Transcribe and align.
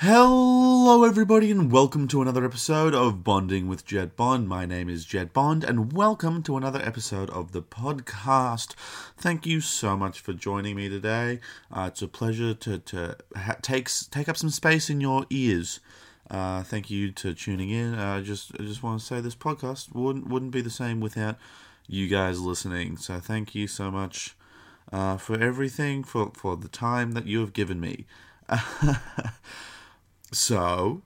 Hello, 0.00 1.02
everybody, 1.02 1.50
and 1.50 1.72
welcome 1.72 2.06
to 2.06 2.22
another 2.22 2.44
episode 2.44 2.94
of 2.94 3.24
Bonding 3.24 3.66
with 3.66 3.84
Jed 3.84 4.14
Bond. 4.14 4.48
My 4.48 4.64
name 4.64 4.88
is 4.88 5.04
Jed 5.04 5.32
Bond, 5.32 5.64
and 5.64 5.92
welcome 5.92 6.40
to 6.44 6.56
another 6.56 6.80
episode 6.80 7.28
of 7.30 7.50
the 7.50 7.62
podcast. 7.62 8.76
Thank 9.16 9.44
you 9.44 9.60
so 9.60 9.96
much 9.96 10.20
for 10.20 10.32
joining 10.32 10.76
me 10.76 10.88
today. 10.88 11.40
Uh, 11.72 11.88
it's 11.90 12.00
a 12.00 12.06
pleasure 12.06 12.54
to 12.54 12.78
to 12.78 13.16
ha- 13.34 13.56
take 13.60 13.90
take 14.12 14.28
up 14.28 14.36
some 14.36 14.50
space 14.50 14.88
in 14.88 15.00
your 15.00 15.26
ears. 15.30 15.80
Uh, 16.30 16.62
thank 16.62 16.90
you 16.90 17.10
to 17.10 17.34
tuning 17.34 17.70
in. 17.70 17.94
Uh, 17.94 18.20
just 18.20 18.52
I 18.54 18.62
just 18.62 18.84
want 18.84 19.00
to 19.00 19.04
say 19.04 19.20
this 19.20 19.34
podcast 19.34 19.92
wouldn't 19.92 20.28
wouldn't 20.28 20.52
be 20.52 20.60
the 20.60 20.70
same 20.70 21.00
without 21.00 21.38
you 21.88 22.06
guys 22.06 22.38
listening. 22.40 22.98
So 22.98 23.18
thank 23.18 23.52
you 23.52 23.66
so 23.66 23.90
much 23.90 24.36
uh, 24.92 25.16
for 25.16 25.40
everything 25.40 26.04
for 26.04 26.30
for 26.36 26.56
the 26.56 26.68
time 26.68 27.14
that 27.14 27.26
you 27.26 27.40
have 27.40 27.52
given 27.52 27.80
me. 27.80 28.06
so 30.32 31.02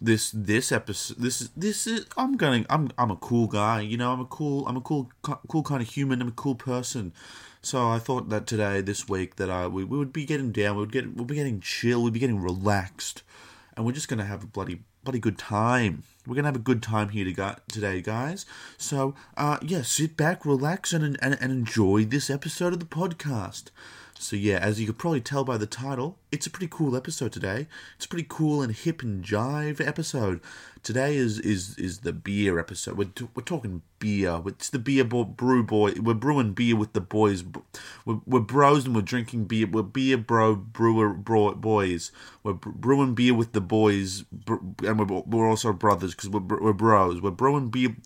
this 0.00 0.30
this 0.30 0.70
episode 0.70 1.16
this 1.18 1.40
is 1.40 1.50
this 1.56 1.86
is 1.86 2.06
I'm 2.16 2.36
going 2.36 2.66
I'm 2.70 2.90
I'm 2.96 3.10
a 3.10 3.16
cool 3.16 3.46
guy 3.46 3.80
you 3.80 3.96
know 3.96 4.12
I'm 4.12 4.20
a 4.20 4.26
cool 4.26 4.66
I'm 4.66 4.76
a 4.76 4.80
cool 4.80 5.10
cool 5.22 5.62
kind 5.62 5.82
of 5.82 5.88
human 5.88 6.20
I'm 6.20 6.28
a 6.28 6.32
cool 6.32 6.54
person. 6.54 7.12
So 7.64 7.88
I 7.88 8.00
thought 8.00 8.28
that 8.30 8.46
today 8.46 8.80
this 8.80 9.08
week 9.08 9.36
that 9.36 9.48
I 9.48 9.66
we, 9.68 9.84
we 9.84 9.96
would 9.96 10.12
be 10.12 10.24
getting 10.24 10.52
down 10.52 10.76
we 10.76 10.82
would 10.82 10.92
get 10.92 11.14
we'll 11.14 11.24
be 11.24 11.34
getting 11.34 11.60
chill 11.60 12.02
we'd 12.02 12.12
be 12.12 12.20
getting 12.20 12.40
relaxed 12.40 13.22
and 13.76 13.86
we're 13.86 13.92
just 13.92 14.08
gonna 14.08 14.24
have 14.24 14.44
a 14.44 14.46
bloody 14.46 14.82
bloody 15.04 15.18
good 15.18 15.38
time. 15.38 16.04
We're 16.26 16.36
gonna 16.36 16.48
have 16.48 16.56
a 16.56 16.60
good 16.60 16.82
time 16.82 17.08
here 17.08 17.24
to 17.24 17.32
go, 17.32 17.56
today 17.68 18.00
guys. 18.00 18.46
So 18.78 19.14
uh 19.36 19.58
yeah 19.62 19.82
sit 19.82 20.16
back 20.16 20.44
relax 20.44 20.92
and, 20.92 21.04
and 21.04 21.38
and 21.40 21.52
enjoy 21.52 22.04
this 22.04 22.30
episode 22.30 22.72
of 22.72 22.80
the 22.80 22.86
podcast 22.86 23.70
so 24.22 24.36
yeah, 24.36 24.58
as 24.58 24.80
you 24.80 24.86
could 24.86 24.98
probably 24.98 25.20
tell 25.20 25.42
by 25.42 25.56
the 25.56 25.66
title, 25.66 26.16
it's 26.30 26.46
a 26.46 26.50
pretty 26.50 26.68
cool 26.70 26.96
episode 26.96 27.32
today. 27.32 27.66
It's 27.96 28.06
a 28.06 28.08
pretty 28.08 28.26
cool 28.28 28.62
and 28.62 28.72
hip 28.72 29.02
and 29.02 29.24
jive 29.24 29.84
episode. 29.84 30.40
Today 30.84 31.16
is 31.16 31.40
is 31.40 31.76
is 31.76 31.98
the 31.98 32.12
beer 32.12 32.58
episode. 32.58 32.96
We're, 32.96 33.06
t- 33.06 33.28
we're 33.34 33.42
talking 33.42 33.82
beer. 33.98 34.40
It's 34.46 34.70
the 34.70 34.78
beer 34.78 35.02
bo- 35.02 35.24
brew 35.24 35.64
boy. 35.64 35.94
We're 36.00 36.14
brewing 36.14 36.52
beer 36.52 36.76
with 36.76 36.92
the 36.92 37.00
boys. 37.00 37.42
We're, 38.04 38.20
we're 38.24 38.40
bros 38.40 38.86
and 38.86 38.94
we're 38.94 39.02
drinking 39.02 39.46
beer. 39.46 39.66
We're 39.66 39.82
beer 39.82 40.16
bro 40.16 40.54
brewer 40.54 41.12
bro, 41.14 41.54
boys. 41.54 42.12
We're 42.44 42.54
brewing 42.54 43.14
beer 43.14 43.34
with 43.34 43.52
the 43.52 43.60
boys, 43.60 44.24
and 44.46 44.98
we're, 44.98 45.22
we're 45.26 45.48
also 45.48 45.72
brothers 45.72 46.14
because 46.14 46.30
we're 46.30 46.60
we're 46.60 46.72
bros. 46.72 47.20
We're 47.20 47.32
brewing 47.32 47.70
beer. 47.70 47.96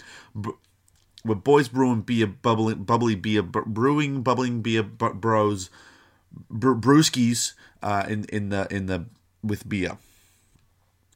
we're 1.25 1.35
boys 1.35 1.69
brewing 1.69 2.01
beer, 2.01 2.27
bubbling, 2.27 2.85
bubbly 2.85 3.17
beer, 3.17 3.43
brewing, 3.43 4.23
bubbling 4.23 4.63
beer, 4.63 4.83
bros 4.83 5.69
br- 6.51 6.75
brewskis 6.75 7.53
uh, 7.83 8.05
in 8.09 8.25
in 8.25 8.49
the 8.51 8.67
in 8.71 8.87
the 8.87 9.07
with 9.43 9.69
beer. 9.69 9.99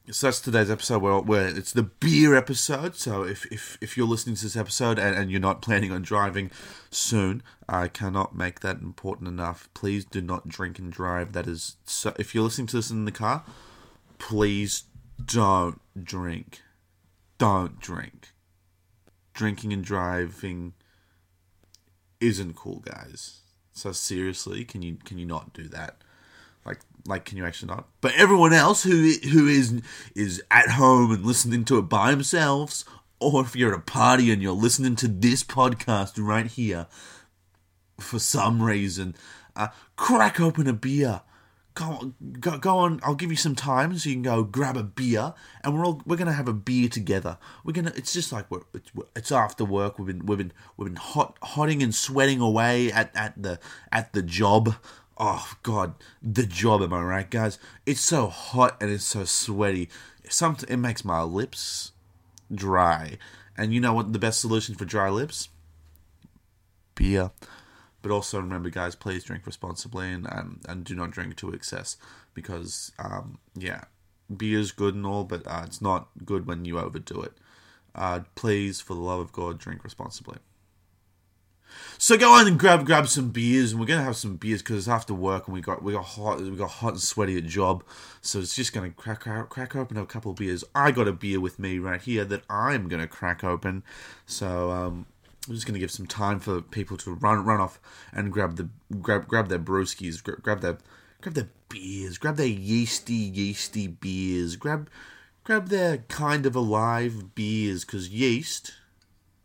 So 0.09 0.27
that's 0.27 0.41
today's 0.41 0.71
episode 0.71 1.01
where, 1.01 1.19
where 1.19 1.47
it's 1.47 1.71
the 1.71 1.83
beer 1.83 2.35
episode. 2.35 2.95
So 2.95 3.23
if, 3.23 3.45
if, 3.51 3.77
if 3.79 3.95
you're 3.95 4.07
listening 4.07 4.35
to 4.35 4.43
this 4.43 4.57
episode 4.57 4.97
and, 4.99 5.15
and 5.15 5.31
you're 5.31 5.39
not 5.39 5.61
planning 5.61 5.91
on 5.91 6.01
driving 6.01 6.51
soon, 6.89 7.43
I 7.69 7.87
cannot 7.87 8.35
make 8.35 8.59
that 8.59 8.81
important 8.81 9.29
enough. 9.29 9.69
Please 9.73 10.03
do 10.03 10.19
not 10.19 10.49
drink 10.49 10.79
and 10.79 10.91
drive. 10.91 11.33
That 11.33 11.47
is 11.47 11.77
so. 11.85 12.13
If 12.17 12.33
you're 12.33 12.43
listening 12.43 12.67
to 12.67 12.77
this 12.77 12.89
in 12.89 13.05
the 13.05 13.11
car, 13.11 13.43
please 14.17 14.83
don't 15.23 15.79
drink. 16.03 16.61
Don't 17.37 17.79
drink. 17.79 18.29
Drinking 19.33 19.71
and 19.71 19.83
driving 19.83 20.73
isn't 22.19 22.55
cool, 22.55 22.79
guys. 22.79 23.41
So 23.73 23.91
seriously, 23.91 24.65
can 24.65 24.81
you 24.81 24.97
can 25.05 25.17
you 25.17 25.25
not 25.25 25.53
do 25.53 25.67
that? 25.69 25.97
Like 26.65 26.79
like 27.05 27.25
can 27.25 27.37
you 27.37 27.45
actually 27.45 27.73
not? 27.73 27.87
But 28.01 28.13
everyone 28.15 28.53
else 28.53 28.83
who 28.83 29.13
who 29.31 29.47
is 29.47 29.81
is 30.15 30.41
at 30.51 30.71
home 30.71 31.11
and 31.11 31.25
listening 31.25 31.65
to 31.65 31.77
it 31.77 31.83
by 31.83 32.11
themselves, 32.11 32.85
or 33.19 33.41
if 33.41 33.55
you're 33.55 33.73
at 33.73 33.79
a 33.79 33.81
party 33.81 34.31
and 34.31 34.41
you're 34.41 34.51
listening 34.51 34.95
to 34.97 35.07
this 35.07 35.43
podcast 35.43 36.13
right 36.17 36.47
here, 36.47 36.87
for 37.99 38.19
some 38.19 38.61
reason, 38.61 39.15
uh, 39.55 39.69
crack 39.95 40.39
open 40.39 40.67
a 40.67 40.73
beer 40.73 41.21
go 41.73 41.85
on, 41.85 42.15
go, 42.39 42.57
go 42.57 42.77
on. 42.79 42.99
I'll 43.03 43.15
give 43.15 43.31
you 43.31 43.37
some 43.37 43.55
time 43.55 43.97
so 43.97 44.09
you 44.09 44.15
can 44.15 44.23
go 44.23 44.43
grab 44.43 44.77
a 44.77 44.83
beer, 44.83 45.33
and 45.63 45.73
we're 45.73 45.85
all 45.85 46.01
we're 46.05 46.17
gonna 46.17 46.33
have 46.33 46.47
a 46.47 46.53
beer 46.53 46.89
together. 46.89 47.37
We're 47.63 47.73
gonna. 47.73 47.93
It's 47.95 48.13
just 48.13 48.31
like 48.31 48.49
we're 48.49 48.61
it's, 48.73 48.91
it's 49.15 49.31
after 49.31 49.65
work. 49.65 49.97
We've 49.97 50.07
been 50.07 50.25
we've 50.25 50.37
been 50.37 50.53
we've 50.77 50.87
been 50.87 50.97
hot 50.97 51.37
hotting 51.41 51.81
and 51.81 51.93
sweating 51.93 52.39
away 52.39 52.91
at 52.91 53.11
at 53.15 53.41
the 53.41 53.59
at 53.91 54.13
the 54.13 54.21
job. 54.21 54.75
Oh 55.17 55.53
God, 55.63 55.95
the 56.21 56.45
job. 56.45 56.81
Am 56.81 56.93
I 56.93 57.01
right, 57.01 57.29
guys? 57.29 57.59
It's 57.85 58.01
so 58.01 58.27
hot 58.27 58.77
and 58.81 58.91
it's 58.91 59.05
so 59.05 59.23
sweaty. 59.23 59.89
Some 60.29 60.57
it 60.67 60.77
makes 60.77 61.05
my 61.05 61.21
lips 61.23 61.91
dry. 62.53 63.17
And 63.57 63.73
you 63.73 63.79
know 63.79 63.93
what? 63.93 64.13
The 64.13 64.19
best 64.19 64.39
solution 64.39 64.75
for 64.75 64.85
dry 64.85 65.09
lips? 65.09 65.49
Beer. 66.95 67.31
But 68.01 68.11
also 68.11 68.39
remember, 68.39 68.69
guys, 68.69 68.95
please 68.95 69.23
drink 69.23 69.45
responsibly 69.45 70.11
and 70.11 70.27
and, 70.27 70.61
and 70.67 70.83
do 70.83 70.95
not 70.95 71.11
drink 71.11 71.35
to 71.37 71.51
excess 71.51 71.97
because 72.33 72.91
um, 72.99 73.37
yeah, 73.55 73.83
beer 74.35 74.59
is 74.59 74.71
good 74.71 74.95
and 74.95 75.05
all, 75.05 75.23
but 75.23 75.45
uh, 75.47 75.63
it's 75.65 75.81
not 75.81 76.09
good 76.25 76.47
when 76.47 76.65
you 76.65 76.79
overdo 76.79 77.21
it. 77.21 77.33
Uh, 77.93 78.21
please, 78.35 78.79
for 78.79 78.93
the 78.93 79.01
love 79.01 79.19
of 79.19 79.31
God, 79.31 79.59
drink 79.59 79.83
responsibly. 79.83 80.37
So 81.97 82.17
go 82.17 82.31
on 82.33 82.47
and 82.47 82.59
grab 82.59 82.85
grab 82.85 83.07
some 83.07 83.29
beers, 83.29 83.71
and 83.71 83.79
we're 83.79 83.87
gonna 83.87 84.03
have 84.03 84.17
some 84.17 84.35
beers 84.35 84.61
because 84.61 84.77
it's 84.77 84.87
after 84.87 85.13
work, 85.13 85.47
and 85.47 85.53
we 85.53 85.61
got 85.61 85.81
we 85.83 85.93
got 85.93 86.03
hot 86.03 86.41
we 86.41 86.51
got 86.51 86.69
hot 86.69 86.93
and 86.93 87.01
sweaty 87.01 87.37
at 87.37 87.45
job, 87.45 87.83
so 88.21 88.39
it's 88.39 88.55
just 88.55 88.73
gonna 88.73 88.89
crack 88.89 89.21
crack, 89.21 89.49
crack 89.49 89.75
open 89.75 89.97
a 89.97 90.05
couple 90.05 90.31
of 90.31 90.37
beers. 90.37 90.63
I 90.75 90.91
got 90.91 91.07
a 91.07 91.13
beer 91.13 91.39
with 91.39 91.59
me 91.59 91.79
right 91.79 92.01
here 92.01 92.25
that 92.25 92.43
I'm 92.49 92.87
gonna 92.87 93.07
crack 93.07 93.43
open. 93.43 93.83
So 94.25 94.71
um, 94.71 95.05
I'm 95.47 95.55
just 95.55 95.65
going 95.65 95.73
to 95.73 95.79
give 95.79 95.91
some 95.91 96.05
time 96.05 96.39
for 96.39 96.61
people 96.61 96.97
to 96.97 97.15
run 97.15 97.43
run 97.43 97.59
off 97.59 97.79
and 98.13 98.31
grab 98.31 98.57
the 98.57 98.69
grab 99.01 99.27
grab 99.27 99.49
their 99.49 99.59
brewskis, 99.59 100.21
grab, 100.21 100.41
grab 100.43 100.61
their 100.61 100.77
grab 101.19 101.33
their 101.33 101.49
beers, 101.67 102.19
grab 102.19 102.37
their 102.37 102.45
yeasty 102.45 103.13
yeasty 103.13 103.87
beers, 103.87 104.55
grab 104.55 104.87
grab 105.43 105.69
their 105.69 105.97
kind 105.97 106.45
of 106.45 106.55
alive 106.55 107.33
beers 107.33 107.83
because 107.83 108.09
yeast 108.09 108.73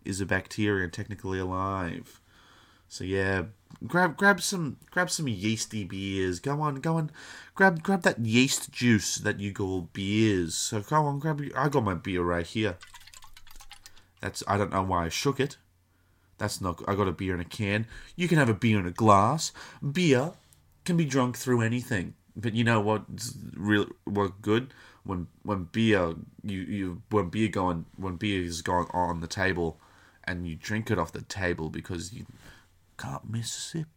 is 0.05 0.21
a 0.21 0.27
bacteria 0.27 0.89
technically 0.89 1.39
alive. 1.39 2.21
So 2.89 3.03
yeah, 3.03 3.45
grab 3.87 4.19
grab 4.19 4.43
some 4.43 4.77
grab 4.91 5.11
some 5.11 5.29
yeasty 5.29 5.85
beers. 5.85 6.41
Go 6.41 6.61
on, 6.61 6.77
go 6.77 6.97
on, 6.97 7.11
grab 7.55 7.83
grab 7.83 8.03
that 8.03 8.21
yeast 8.21 8.71
juice 8.71 9.17
that 9.17 9.41
you 9.41 9.55
call 9.55 9.89
beers. 9.95 10.55
So 10.55 10.81
go 10.83 11.07
on, 11.07 11.19
grab. 11.19 11.43
I 11.57 11.71
got 11.71 11.85
my 11.85 11.95
beer 11.95 12.23
right 12.23 12.47
here. 12.47 12.77
That's 14.21 14.43
I 14.47 14.59
don't 14.59 14.73
know 14.73 14.83
why 14.83 15.07
I 15.07 15.09
shook 15.09 15.41
it. 15.41 15.57
That's 16.39 16.61
not. 16.61 16.83
I 16.87 16.95
got 16.95 17.09
a 17.09 17.13
beer 17.13 17.35
in 17.35 17.41
a 17.41 17.45
can. 17.45 17.87
You 18.15 18.29
can 18.29 18.39
have 18.39 18.49
a 18.49 18.55
beer 18.55 18.79
in 18.79 18.87
a 18.87 18.91
glass. 18.91 19.53
Beer 19.93 20.33
can 20.85 20.97
be 20.97 21.05
drunk 21.05 21.37
through 21.37 21.63
anything. 21.63 22.15
But 22.37 22.55
you 22.55 22.65
know 22.65 22.81
what's 22.81 23.35
real? 23.55 23.87
What 24.05 24.43
good 24.43 24.75
when 25.05 25.29
when 25.43 25.65
beer 25.65 26.15
you 26.43 26.61
you 26.61 27.03
when 27.11 27.31
beer 27.31 27.49
going 27.49 27.87
when 27.97 28.17
beer 28.17 28.43
is 28.43 28.61
going 28.61 28.89
on 28.93 29.21
the 29.21 29.27
table, 29.27 29.81
and 30.25 30.47
you 30.47 30.57
drink 30.57 30.91
it 30.91 30.99
off 30.99 31.13
the 31.13 31.23
table 31.23 31.71
because 31.71 32.13
you 32.13 32.27
can't 32.99 33.31
miss 33.31 33.57
a 33.57 33.61
sip. 33.61 33.89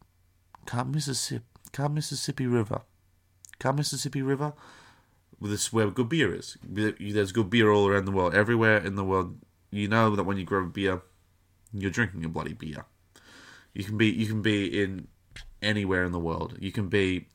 Can't 0.65 0.89
miss 0.89 1.07
a 1.07 1.15
sip. 1.15 1.43
Can't 1.71 1.93
Mississippi 1.93 2.47
River. 2.47 2.81
Can't 3.59 3.77
Mississippi 3.77 4.21
River. 4.21 4.53
This 5.41 5.71
where 5.71 5.89
good 5.89 6.09
beer 6.09 6.33
is. 6.33 6.57
There's 6.63 7.31
good 7.31 7.49
beer 7.49 7.71
all 7.71 7.87
around 7.87 8.05
the 8.05 8.11
world. 8.11 8.33
Everywhere 8.33 8.77
in 8.77 8.95
the 8.95 9.03
world, 9.03 9.37
you 9.71 9.87
know 9.87 10.15
that 10.15 10.23
when 10.23 10.37
you 10.37 10.43
grab 10.43 10.63
a 10.63 10.67
beer 10.67 11.01
you're 11.73 11.91
drinking 11.91 12.25
a 12.25 12.29
bloody 12.29 12.53
beer. 12.53 12.85
You 13.73 13.83
can 13.83 13.97
be 13.97 14.07
you 14.07 14.27
can 14.27 14.41
be 14.41 14.81
in 14.81 15.07
anywhere 15.61 16.03
in 16.03 16.11
the 16.11 16.19
world. 16.19 16.57
You 16.59 16.71
can 16.71 16.89
be 16.89 17.27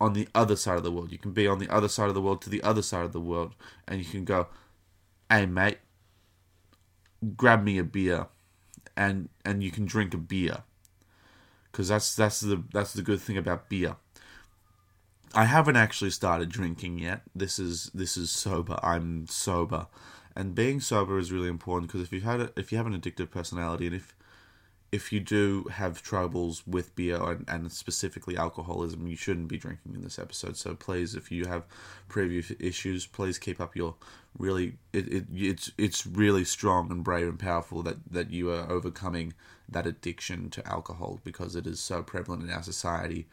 on 0.00 0.12
the 0.12 0.28
other 0.34 0.56
side 0.56 0.76
of 0.76 0.82
the 0.82 0.92
world. 0.92 1.12
You 1.12 1.18
can 1.18 1.32
be 1.32 1.46
on 1.46 1.58
the 1.58 1.68
other 1.68 1.88
side 1.88 2.08
of 2.08 2.14
the 2.14 2.22
world 2.22 2.42
to 2.42 2.50
the 2.50 2.62
other 2.62 2.82
side 2.82 3.04
of 3.04 3.12
the 3.12 3.20
world, 3.20 3.54
and 3.86 3.98
you 3.98 4.04
can 4.04 4.24
go, 4.24 4.48
"Hey, 5.28 5.46
mate, 5.46 5.78
grab 7.36 7.62
me 7.62 7.78
a 7.78 7.84
beer," 7.84 8.26
and 8.96 9.28
and 9.44 9.62
you 9.62 9.70
can 9.70 9.86
drink 9.86 10.14
a 10.14 10.18
beer, 10.18 10.64
because 11.70 11.88
that's 11.88 12.14
that's 12.14 12.40
the 12.40 12.62
that's 12.72 12.92
the 12.92 13.02
good 13.02 13.20
thing 13.20 13.36
about 13.36 13.68
beer. 13.68 13.96
I 15.32 15.44
haven't 15.44 15.76
actually 15.76 16.10
started 16.10 16.48
drinking 16.48 16.98
yet. 16.98 17.22
This 17.34 17.58
is 17.58 17.90
this 17.94 18.16
is 18.16 18.30
sober. 18.30 18.78
I'm 18.82 19.26
sober 19.28 19.86
and 20.40 20.54
being 20.54 20.80
sober 20.80 21.18
is 21.18 21.30
really 21.30 21.48
important 21.48 21.90
because 21.90 22.00
if 22.00 22.14
you've 22.14 22.22
had 22.22 22.40
a, 22.40 22.50
if 22.56 22.72
you 22.72 22.78
have 22.78 22.86
an 22.86 22.98
addictive 22.98 23.30
personality 23.30 23.86
and 23.86 23.94
if 23.94 24.16
if 24.90 25.12
you 25.12 25.20
do 25.20 25.66
have 25.70 26.02
troubles 26.02 26.66
with 26.66 26.96
beer 26.96 27.22
and, 27.22 27.44
and, 27.46 27.70
specifically 27.70 28.36
alcoholism, 28.36 29.06
you 29.06 29.14
shouldn't 29.14 29.46
be 29.46 29.56
drinking 29.56 29.94
in 29.94 30.00
this 30.02 30.18
episode. 30.18 30.56
So 30.56 30.74
please, 30.74 31.14
if 31.14 31.30
you 31.30 31.44
have 31.44 31.64
previous 32.08 32.50
issues, 32.58 33.06
please 33.06 33.38
keep 33.38 33.60
up 33.60 33.76
your 33.76 33.96
really. 34.38 34.78
It, 34.94 35.12
it 35.12 35.24
it's 35.34 35.72
it's 35.76 36.06
really 36.06 36.44
strong 36.44 36.90
and 36.90 37.04
brave 37.04 37.28
and 37.28 37.38
powerful 37.38 37.82
that 37.82 37.98
that 38.10 38.30
you 38.30 38.50
are 38.50 38.68
overcoming 38.70 39.34
that 39.68 39.86
addiction 39.86 40.48
to 40.50 40.66
alcohol 40.66 41.20
because 41.22 41.54
it 41.54 41.66
is 41.66 41.80
so 41.80 42.02
prevalent 42.02 42.44
in 42.44 42.50
our 42.50 42.62
society, 42.62 43.26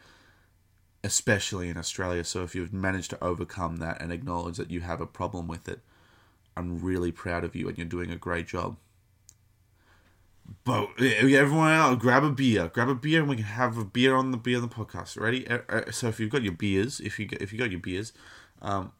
especially 1.02 1.70
in 1.70 1.78
Australia. 1.78 2.22
So 2.22 2.42
if 2.42 2.54
you've 2.54 2.74
managed 2.74 3.10
to 3.10 3.24
overcome 3.24 3.78
that 3.78 4.02
and 4.02 4.12
acknowledge 4.12 4.58
that 4.58 4.70
you 4.70 4.82
have 4.82 5.00
a 5.00 5.06
problem 5.06 5.48
with 5.48 5.70
it, 5.70 5.80
I'm 6.58 6.80
really 6.80 7.12
proud 7.12 7.44
of 7.44 7.54
you 7.54 7.68
and 7.68 7.78
you're 7.78 7.86
doing 7.86 8.10
a 8.10 8.16
great 8.16 8.48
job. 8.48 8.76
But 10.64 10.88
everyone 11.00 11.72
else, 11.72 11.98
grab 12.00 12.24
a 12.24 12.30
beer, 12.30 12.68
grab 12.68 12.88
a 12.88 12.94
beer, 12.94 13.20
and 13.20 13.28
we 13.28 13.36
can 13.36 13.44
have 13.44 13.76
a 13.76 13.84
beer 13.84 14.16
on 14.16 14.30
the 14.30 14.38
beer 14.38 14.56
on 14.56 14.62
the 14.62 14.68
podcast. 14.68 15.20
Ready? 15.20 15.46
Uh, 15.46 15.58
uh, 15.68 15.90
so 15.90 16.08
if 16.08 16.18
you've 16.18 16.30
got 16.30 16.42
your 16.42 16.54
beers, 16.54 17.00
if 17.00 17.18
you 17.18 17.28
if 17.32 17.52
you 17.52 17.58
got 17.58 17.70
your 17.70 17.80
beers, 17.80 18.12
um, 18.62 18.92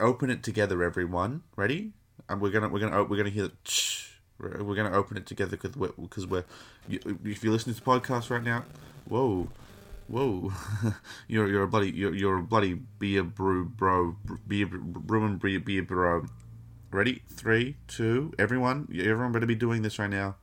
open 0.00 0.30
it 0.30 0.42
together, 0.42 0.82
everyone. 0.82 1.42
Ready? 1.56 1.92
And 2.28 2.40
we're 2.40 2.50
gonna 2.50 2.68
we're 2.68 2.80
gonna 2.80 3.04
we're 3.04 3.16
gonna 3.16 3.30
hear 3.30 3.44
the. 3.44 3.52
We're 4.38 4.74
gonna 4.74 4.96
open 4.96 5.16
it 5.16 5.26
together 5.26 5.56
because 5.56 5.76
we're 5.76 5.92
because 6.00 6.26
we're. 6.26 6.44
If 6.88 7.44
you're 7.44 7.52
listening 7.52 7.76
to 7.76 7.84
the 7.84 7.86
podcast 7.86 8.30
right 8.30 8.42
now, 8.42 8.64
whoa, 9.06 9.48
whoa, 10.08 10.52
you're 11.28 11.48
you're 11.48 11.64
a 11.64 11.68
bloody 11.68 11.90
you're, 11.90 12.14
you're 12.14 12.38
a 12.38 12.42
bloody 12.42 12.74
beer 12.74 13.22
brew 13.22 13.64
bro 13.64 14.16
beer 14.48 14.66
brewing 14.66 15.36
beer 15.36 15.60
beer 15.60 15.82
bro. 15.82 16.26
Ready? 16.92 17.22
Three, 17.28 17.76
two, 17.86 18.32
everyone, 18.36 18.88
everyone 18.92 19.30
better 19.30 19.46
be 19.46 19.54
doing 19.54 19.82
this 19.82 19.98
right 19.98 20.10
now. 20.10 20.36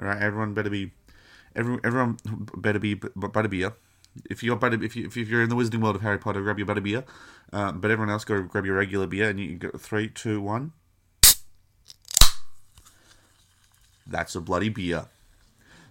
All 0.00 0.06
right, 0.06 0.22
everyone 0.22 0.54
better 0.54 0.70
be, 0.70 0.92
everyone, 1.56 1.80
everyone 1.82 2.18
better 2.56 2.78
be 2.78 2.94
better 2.94 3.48
beer. 3.48 3.72
If 4.28 4.42
you're 4.42 4.56
butter, 4.56 4.82
if 4.82 4.94
you 4.94 5.06
if 5.06 5.16
you're 5.16 5.42
in 5.42 5.48
the 5.48 5.56
Wizarding 5.56 5.82
World 5.82 5.96
of 5.96 6.02
Harry 6.02 6.18
Potter, 6.18 6.42
grab 6.42 6.58
your 6.58 6.66
butter 6.66 6.80
beer. 6.80 7.04
Uh, 7.52 7.72
but 7.72 7.90
everyone 7.90 8.10
else, 8.12 8.24
go 8.24 8.42
grab 8.42 8.66
your 8.66 8.76
regular 8.76 9.06
beer, 9.06 9.30
and 9.30 9.40
you 9.40 9.56
go 9.56 9.70
three, 9.76 10.08
two, 10.08 10.40
one. 10.40 10.72
That's 14.06 14.34
a 14.34 14.40
bloody 14.40 14.68
beer. 14.68 15.06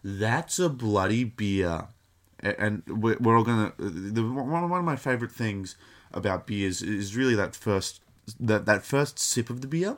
That's 0.03 0.59
a 0.59 0.69
bloody 0.69 1.25
beer. 1.25 1.87
And 2.41 2.83
we're, 2.87 3.17
we're 3.19 3.37
all 3.37 3.43
gonna. 3.43 3.73
The, 3.77 4.21
one 4.23 4.63
of 4.63 4.83
my 4.83 4.95
favorite 4.95 5.31
things 5.31 5.75
about 6.13 6.47
beers 6.47 6.81
is 6.81 7.15
really 7.15 7.35
that 7.35 7.55
first 7.55 8.01
that 8.39 8.65
that 8.65 8.85
first 8.85 9.19
sip 9.19 9.49
of 9.49 9.61
the 9.61 9.67
beer. 9.67 9.97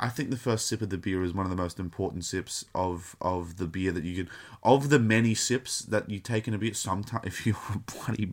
I 0.00 0.08
think 0.08 0.30
the 0.30 0.36
first 0.36 0.66
sip 0.66 0.82
of 0.82 0.90
the 0.90 0.98
beer 0.98 1.22
is 1.22 1.32
one 1.32 1.46
of 1.46 1.50
the 1.50 1.62
most 1.62 1.78
important 1.78 2.24
sips 2.24 2.64
of 2.74 3.14
of 3.20 3.56
the 3.58 3.66
beer 3.66 3.92
that 3.92 4.04
you 4.04 4.24
can 4.24 4.34
of 4.62 4.88
the 4.88 4.98
many 4.98 5.34
sips 5.34 5.80
that 5.80 6.10
you 6.10 6.18
take 6.18 6.48
in 6.48 6.54
a 6.54 6.58
beer. 6.58 6.74
Sometimes, 6.74 7.24
if 7.26 7.46
you're 7.46 7.56
a 7.74 7.78
bloody, 7.78 8.32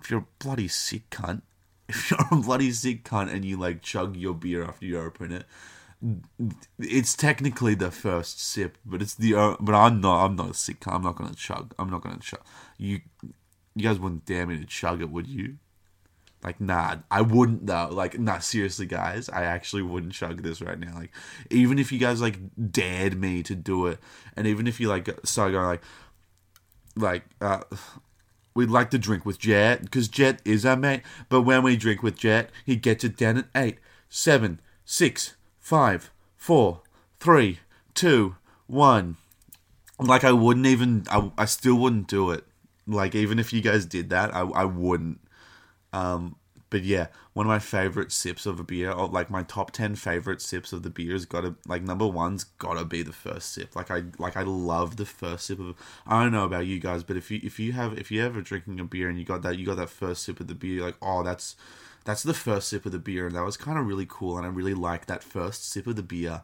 if 0.00 0.10
you're 0.10 0.20
a 0.20 0.26
bloody 0.38 0.68
sick 0.68 1.08
cunt, 1.10 1.42
if 1.88 2.10
you're 2.10 2.20
a 2.30 2.36
bloody 2.36 2.72
sick 2.72 3.04
cunt 3.04 3.32
and 3.32 3.44
you 3.44 3.56
like 3.56 3.82
chug 3.82 4.16
your 4.16 4.34
beer 4.34 4.64
after 4.64 4.84
you 4.84 5.00
open 5.00 5.32
it, 5.32 5.46
it's 6.78 7.14
technically 7.14 7.74
the 7.74 7.90
first 7.90 8.40
sip, 8.40 8.78
but 8.84 9.02
it's 9.02 9.14
the 9.14 9.34
uh, 9.34 9.56
but 9.60 9.74
I'm 9.74 10.00
not 10.00 10.24
I'm 10.24 10.36
not 10.36 10.50
a 10.50 10.54
sick 10.54 10.80
cunt. 10.80 10.94
I'm 10.94 11.02
not 11.02 11.16
gonna 11.16 11.34
chug. 11.34 11.74
I'm 11.78 11.90
not 11.90 12.02
gonna 12.02 12.18
chug. 12.18 12.42
You 12.76 13.00
you 13.74 13.82
guys 13.82 13.98
wouldn't 13.98 14.26
dare 14.26 14.46
me 14.46 14.58
to 14.58 14.66
chug 14.66 15.00
it, 15.00 15.10
would 15.10 15.26
you? 15.26 15.56
Like, 16.42 16.60
nah, 16.60 16.98
I 17.10 17.22
wouldn't 17.22 17.66
though. 17.66 17.88
Like, 17.90 18.18
nah, 18.18 18.38
seriously, 18.38 18.86
guys, 18.86 19.28
I 19.28 19.44
actually 19.44 19.82
wouldn't 19.82 20.12
chug 20.12 20.42
this 20.42 20.60
right 20.62 20.78
now. 20.78 20.94
Like, 20.94 21.12
even 21.50 21.78
if 21.78 21.90
you 21.90 21.98
guys 21.98 22.20
like 22.20 22.38
dared 22.70 23.18
me 23.18 23.42
to 23.42 23.54
do 23.54 23.86
it, 23.86 23.98
and 24.36 24.46
even 24.46 24.66
if 24.66 24.78
you 24.78 24.88
like 24.88 25.08
started 25.24 25.52
going 25.52 25.66
like, 25.66 25.82
like, 26.96 27.24
uh, 27.40 27.62
we'd 28.54 28.70
like 28.70 28.90
to 28.90 28.98
drink 28.98 29.24
with 29.26 29.38
Jet 29.38 29.82
because 29.82 30.08
Jet 30.08 30.40
is 30.44 30.64
our 30.64 30.76
mate. 30.76 31.02
But 31.28 31.42
when 31.42 31.62
we 31.62 31.76
drink 31.76 32.02
with 32.02 32.16
Jet, 32.16 32.50
he 32.64 32.76
gets 32.76 33.02
it 33.02 33.16
down 33.16 33.38
at 33.38 33.46
eight, 33.54 33.78
seven, 34.08 34.60
six, 34.84 35.34
five, 35.58 36.10
four, 36.36 36.82
three, 37.18 37.60
two, 37.94 38.36
one. 38.68 39.16
Like, 39.98 40.22
I 40.22 40.30
wouldn't 40.30 40.66
even. 40.66 41.04
I, 41.10 41.32
I 41.36 41.44
still 41.46 41.74
wouldn't 41.74 42.06
do 42.06 42.30
it. 42.30 42.44
Like, 42.86 43.16
even 43.16 43.40
if 43.40 43.52
you 43.52 43.60
guys 43.60 43.84
did 43.84 44.10
that, 44.10 44.32
I 44.32 44.42
I 44.42 44.64
wouldn't. 44.64 45.18
Um, 45.92 46.36
but 46.70 46.84
yeah, 46.84 47.06
one 47.32 47.46
of 47.46 47.48
my 47.48 47.58
favorite 47.58 48.12
sips 48.12 48.44
of 48.44 48.60
a 48.60 48.64
beer, 48.64 48.90
or 48.90 49.08
like 49.08 49.30
my 49.30 49.42
top 49.42 49.70
ten 49.70 49.94
favorite 49.94 50.42
sips 50.42 50.72
of 50.72 50.82
the 50.82 50.90
beer, 50.90 51.12
has 51.12 51.24
got 51.24 51.42
to 51.42 51.54
like 51.66 51.82
number 51.82 52.06
one's 52.06 52.44
gotta 52.44 52.84
be 52.84 53.02
the 53.02 53.12
first 53.12 53.52
sip. 53.52 53.74
Like 53.74 53.90
I 53.90 54.04
like 54.18 54.36
I 54.36 54.42
love 54.42 54.96
the 54.96 55.06
first 55.06 55.46
sip 55.46 55.60
of. 55.60 55.74
I 56.06 56.22
don't 56.22 56.32
know 56.32 56.44
about 56.44 56.66
you 56.66 56.78
guys, 56.78 57.02
but 57.02 57.16
if 57.16 57.30
you 57.30 57.40
if 57.42 57.58
you 57.58 57.72
have 57.72 57.98
if 57.98 58.10
you 58.10 58.22
ever 58.22 58.42
drinking 58.42 58.80
a 58.80 58.84
beer 58.84 59.08
and 59.08 59.18
you 59.18 59.24
got 59.24 59.42
that 59.42 59.58
you 59.58 59.64
got 59.64 59.76
that 59.76 59.90
first 59.90 60.24
sip 60.24 60.40
of 60.40 60.46
the 60.46 60.54
beer, 60.54 60.82
like 60.82 60.96
oh 61.00 61.22
that's 61.22 61.56
that's 62.04 62.22
the 62.22 62.34
first 62.34 62.68
sip 62.68 62.84
of 62.84 62.92
the 62.92 62.98
beer, 62.98 63.26
and 63.26 63.34
that 63.36 63.44
was 63.44 63.56
kind 63.56 63.78
of 63.78 63.86
really 63.86 64.06
cool, 64.08 64.36
and 64.36 64.46
I 64.46 64.50
really 64.50 64.74
like 64.74 65.06
that 65.06 65.22
first 65.22 65.70
sip 65.70 65.86
of 65.86 65.96
the 65.96 66.02
beer. 66.02 66.42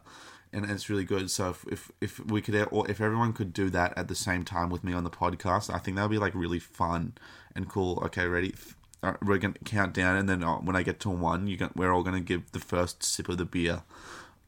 And 0.53 0.71
it's 0.71 0.89
really 0.89 1.03
good. 1.03 1.29
So 1.29 1.49
if, 1.49 1.65
if 1.69 1.91
if 1.99 2.25
we 2.25 2.39
could, 2.39 2.67
or 2.71 2.89
if 2.89 3.01
everyone 3.01 3.33
could 3.33 3.51
do 3.51 3.69
that 3.71 3.97
at 3.97 4.07
the 4.07 4.15
same 4.15 4.45
time 4.45 4.69
with 4.69 4.85
me 4.85 4.93
on 4.93 5.03
the 5.03 5.09
podcast, 5.09 5.73
I 5.73 5.79
think 5.79 5.97
that 5.97 6.03
would 6.03 6.11
be 6.11 6.17
like 6.17 6.33
really 6.33 6.59
fun 6.59 7.13
and 7.53 7.67
cool. 7.67 8.01
Okay, 8.05 8.25
ready? 8.25 8.55
Uh, 9.05 9.13
we're 9.23 9.37
gonna 9.37 9.53
count 9.63 9.93
down, 9.93 10.17
and 10.17 10.27
then 10.27 10.43
uh, 10.43 10.55
when 10.55 10.75
I 10.75 10.81
get 10.81 10.99
to 11.01 11.09
one, 11.09 11.45
you 11.47 11.57
we're 11.75 11.91
all 11.91 12.01
gonna 12.01 12.19
give 12.19 12.51
the 12.51 12.59
first 12.59 13.03
sip 13.03 13.29
of 13.29 13.37
the 13.37 13.45
beer. 13.45 13.83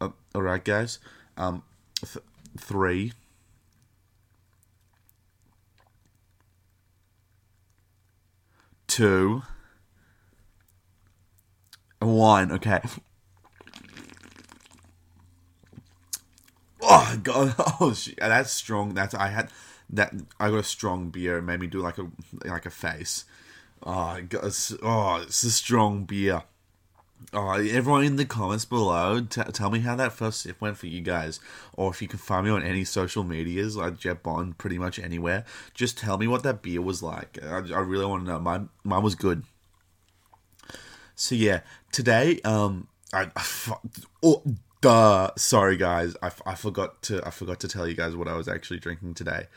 Uh, 0.01 0.09
all 0.33 0.41
right, 0.41 0.63
guys. 0.63 0.97
Um, 1.37 1.61
th- 2.03 2.25
three. 2.57 3.13
Two. 8.87 9.43
One. 11.99 12.51
Okay. 12.51 12.79
Oh 16.81 17.19
god! 17.23 17.53
Oh 17.79 17.93
shit! 17.93 18.17
That's 18.17 18.51
strong. 18.51 18.95
That's 18.95 19.13
I 19.13 19.27
had 19.27 19.51
that. 19.91 20.13
I 20.39 20.49
got 20.49 20.57
a 20.57 20.63
strong 20.63 21.09
beer. 21.09 21.37
It 21.37 21.43
made 21.43 21.59
me 21.59 21.67
do 21.67 21.79
like 21.79 21.99
a 21.99 22.07
like 22.45 22.65
a 22.65 22.71
face. 22.71 23.25
Oh, 23.83 24.19
it's, 24.31 24.73
oh, 24.81 25.21
it's 25.21 25.43
a 25.43 25.51
strong 25.51 26.03
beer. 26.03 26.43
Oh, 27.33 27.51
everyone 27.51 28.03
in 28.03 28.15
the 28.15 28.25
comments 28.25 28.65
below, 28.65 29.21
t- 29.21 29.41
tell 29.51 29.69
me 29.69 29.79
how 29.79 29.95
that 29.95 30.13
first 30.13 30.41
sip 30.41 30.61
went 30.61 30.77
for 30.77 30.87
you 30.87 31.01
guys. 31.01 31.39
Or 31.73 31.91
if 31.91 32.01
you 32.01 32.07
can 32.07 32.19
find 32.19 32.45
me 32.45 32.51
on 32.51 32.63
any 32.63 32.83
social 32.83 33.23
medias, 33.23 33.75
like 33.75 33.97
Jet 33.97 34.23
Bond, 34.23 34.57
pretty 34.57 34.77
much 34.77 34.99
anywhere, 34.99 35.45
just 35.73 35.97
tell 35.97 36.17
me 36.17 36.27
what 36.27 36.43
that 36.43 36.61
beer 36.61 36.81
was 36.81 37.01
like. 37.01 37.37
I, 37.43 37.57
I 37.57 37.79
really 37.79 38.05
want 38.05 38.25
to 38.25 38.31
know. 38.31 38.39
Mine, 38.39 38.69
mine 38.83 39.03
was 39.03 39.15
good. 39.15 39.43
So 41.15 41.33
yeah, 41.33 41.61
today, 41.91 42.39
um, 42.43 42.87
I, 43.11 43.31
I 43.35 43.75
oh, 44.21 44.43
duh, 44.81 45.31
sorry 45.35 45.75
guys, 45.75 46.15
I, 46.21 46.31
I 46.45 46.55
forgot 46.55 47.01
to, 47.03 47.25
I 47.25 47.31
forgot 47.31 47.59
to 47.61 47.67
tell 47.67 47.87
you 47.87 47.95
guys 47.95 48.15
what 48.15 48.27
I 48.27 48.35
was 48.35 48.47
actually 48.47 48.79
drinking 48.79 49.15
today. 49.15 49.47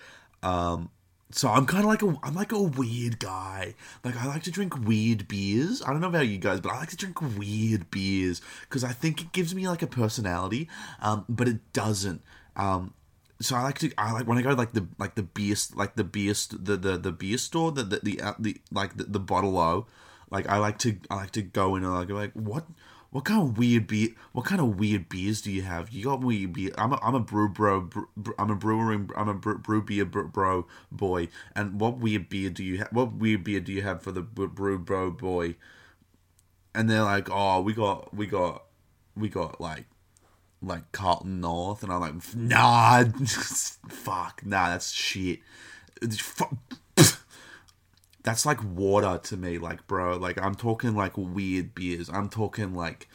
Um, 0.43 0.91
so 1.32 1.49
I'm 1.49 1.65
kind 1.67 1.85
of 1.85 1.88
like 1.88 2.03
a 2.03 2.17
I'm 2.23 2.35
like 2.35 2.53
a 2.53 2.61
weird 2.61 3.19
guy. 3.19 3.75
Like 4.05 4.17
I 4.17 4.27
like 4.27 4.43
to 4.44 4.50
drink 4.50 4.77
weird 4.87 5.29
beers. 5.29 5.82
I 5.82 5.91
don't 5.91 6.00
know 6.00 6.09
about 6.09 6.27
you 6.27 6.38
guys, 6.38 6.61
but 6.61 6.73
I 6.73 6.79
like 6.79 6.91
to 6.91 6.97
drink 6.97 7.21
weird 7.21 7.91
beers 7.91 8.40
because 8.62 8.83
I 8.83 8.93
think 8.93 9.21
it 9.21 9.33
gives 9.33 9.55
me 9.55 9.69
like 9.69 9.83
a 9.83 9.87
personality. 9.87 10.69
Um, 11.00 11.25
but 11.28 11.47
it 11.47 11.73
doesn't. 11.73 12.23
Um, 12.57 12.95
so 13.40 13.57
I 13.57 13.62
like 13.62 13.78
to 13.78 13.93
I 13.97 14.12
like 14.12 14.26
when 14.26 14.38
I 14.38 14.43
go 14.43 14.50
like 14.50 14.73
the 14.73 14.87
like 14.99 15.14
the 15.14 15.23
beer 15.23 15.55
like 15.75 15.95
the 15.95 16.05
beer 16.05 16.35
the 16.50 16.76
the, 16.76 16.99
the 16.99 17.12
beer 17.12 17.38
store 17.38 17.73
the 17.73 17.85
the 17.85 18.00
the, 18.02 18.21
uh, 18.21 18.35
the 18.38 18.61
like 18.73 18.97
the, 18.97 19.05
the 19.05 19.21
bottle 19.21 19.57
o. 19.59 19.87
Like 20.31 20.49
I 20.49 20.59
like 20.59 20.78
to 20.78 20.97
I 21.11 21.16
like 21.16 21.31
to 21.33 21.43
go 21.43 21.76
in 21.76 21.85
and 21.85 21.95
like 21.95 22.11
like 22.11 22.33
what 22.35 22.66
what 23.11 23.25
kind 23.25 23.43
of 23.43 23.59
weird 23.59 23.87
beer? 23.87 24.11
What 24.33 24.45
kind 24.45 24.61
of 24.61 24.79
weird 24.79 25.09
beers 25.09 25.40
do 25.40 25.50
you 25.50 25.62
have? 25.62 25.90
You 25.90 26.05
got 26.05 26.21
weird 26.21 26.52
beer. 26.52 26.71
I'm 26.79 26.93
a, 26.93 26.99
I'm 27.02 27.14
a 27.14 27.21
brew 27.21 27.49
bro. 27.49 27.88
I'm 28.38 28.50
a 28.50 28.55
brewing. 28.55 29.11
I'm 29.17 29.29
a 29.29 29.35
brew, 29.35 29.59
brew 29.59 29.83
beer 29.83 30.05
bro 30.05 30.67
boy. 30.93 31.29
And 31.57 31.81
what 31.81 31.99
weird 31.99 32.29
beer 32.29 32.50
do 32.50 32.62
you 32.62 32.79
have? 32.79 32.88
What 32.93 33.14
weird 33.14 33.45
beer 33.45 33.61
do 33.61 33.73
you 33.73 33.83
have 33.83 34.02
for 34.02 34.12
the 34.12 34.23
brew 34.23 34.79
bro 34.79 35.11
boy? 35.11 35.57
And 36.75 36.88
they're 36.88 37.02
like, 37.02 37.29
oh, 37.31 37.61
we 37.61 37.73
got 37.73 38.14
we 38.14 38.26
got 38.26 38.64
we 39.17 39.29
got 39.29 39.61
like 39.61 39.87
like 40.62 40.93
Carlton 40.93 41.40
North, 41.40 41.83
and 41.83 41.93
I'm 41.93 42.00
like, 42.00 42.35
nah, 42.37 43.05
fuck, 43.88 44.43
nah, 44.45 44.69
that's 44.71 44.93
shit 44.93 45.40
that's 48.23 48.45
like 48.45 48.62
water 48.62 49.19
to 49.25 49.37
me 49.37 49.59
like 49.59 49.87
bro. 49.87 50.17
Like 50.17 50.41
i'm 50.41 50.55
talking 50.55 50.95
like 50.95 51.17
weird 51.17 51.75
beers. 51.75 52.09
I'm 52.09 52.29
talking 52.29 52.75
like 52.75 53.09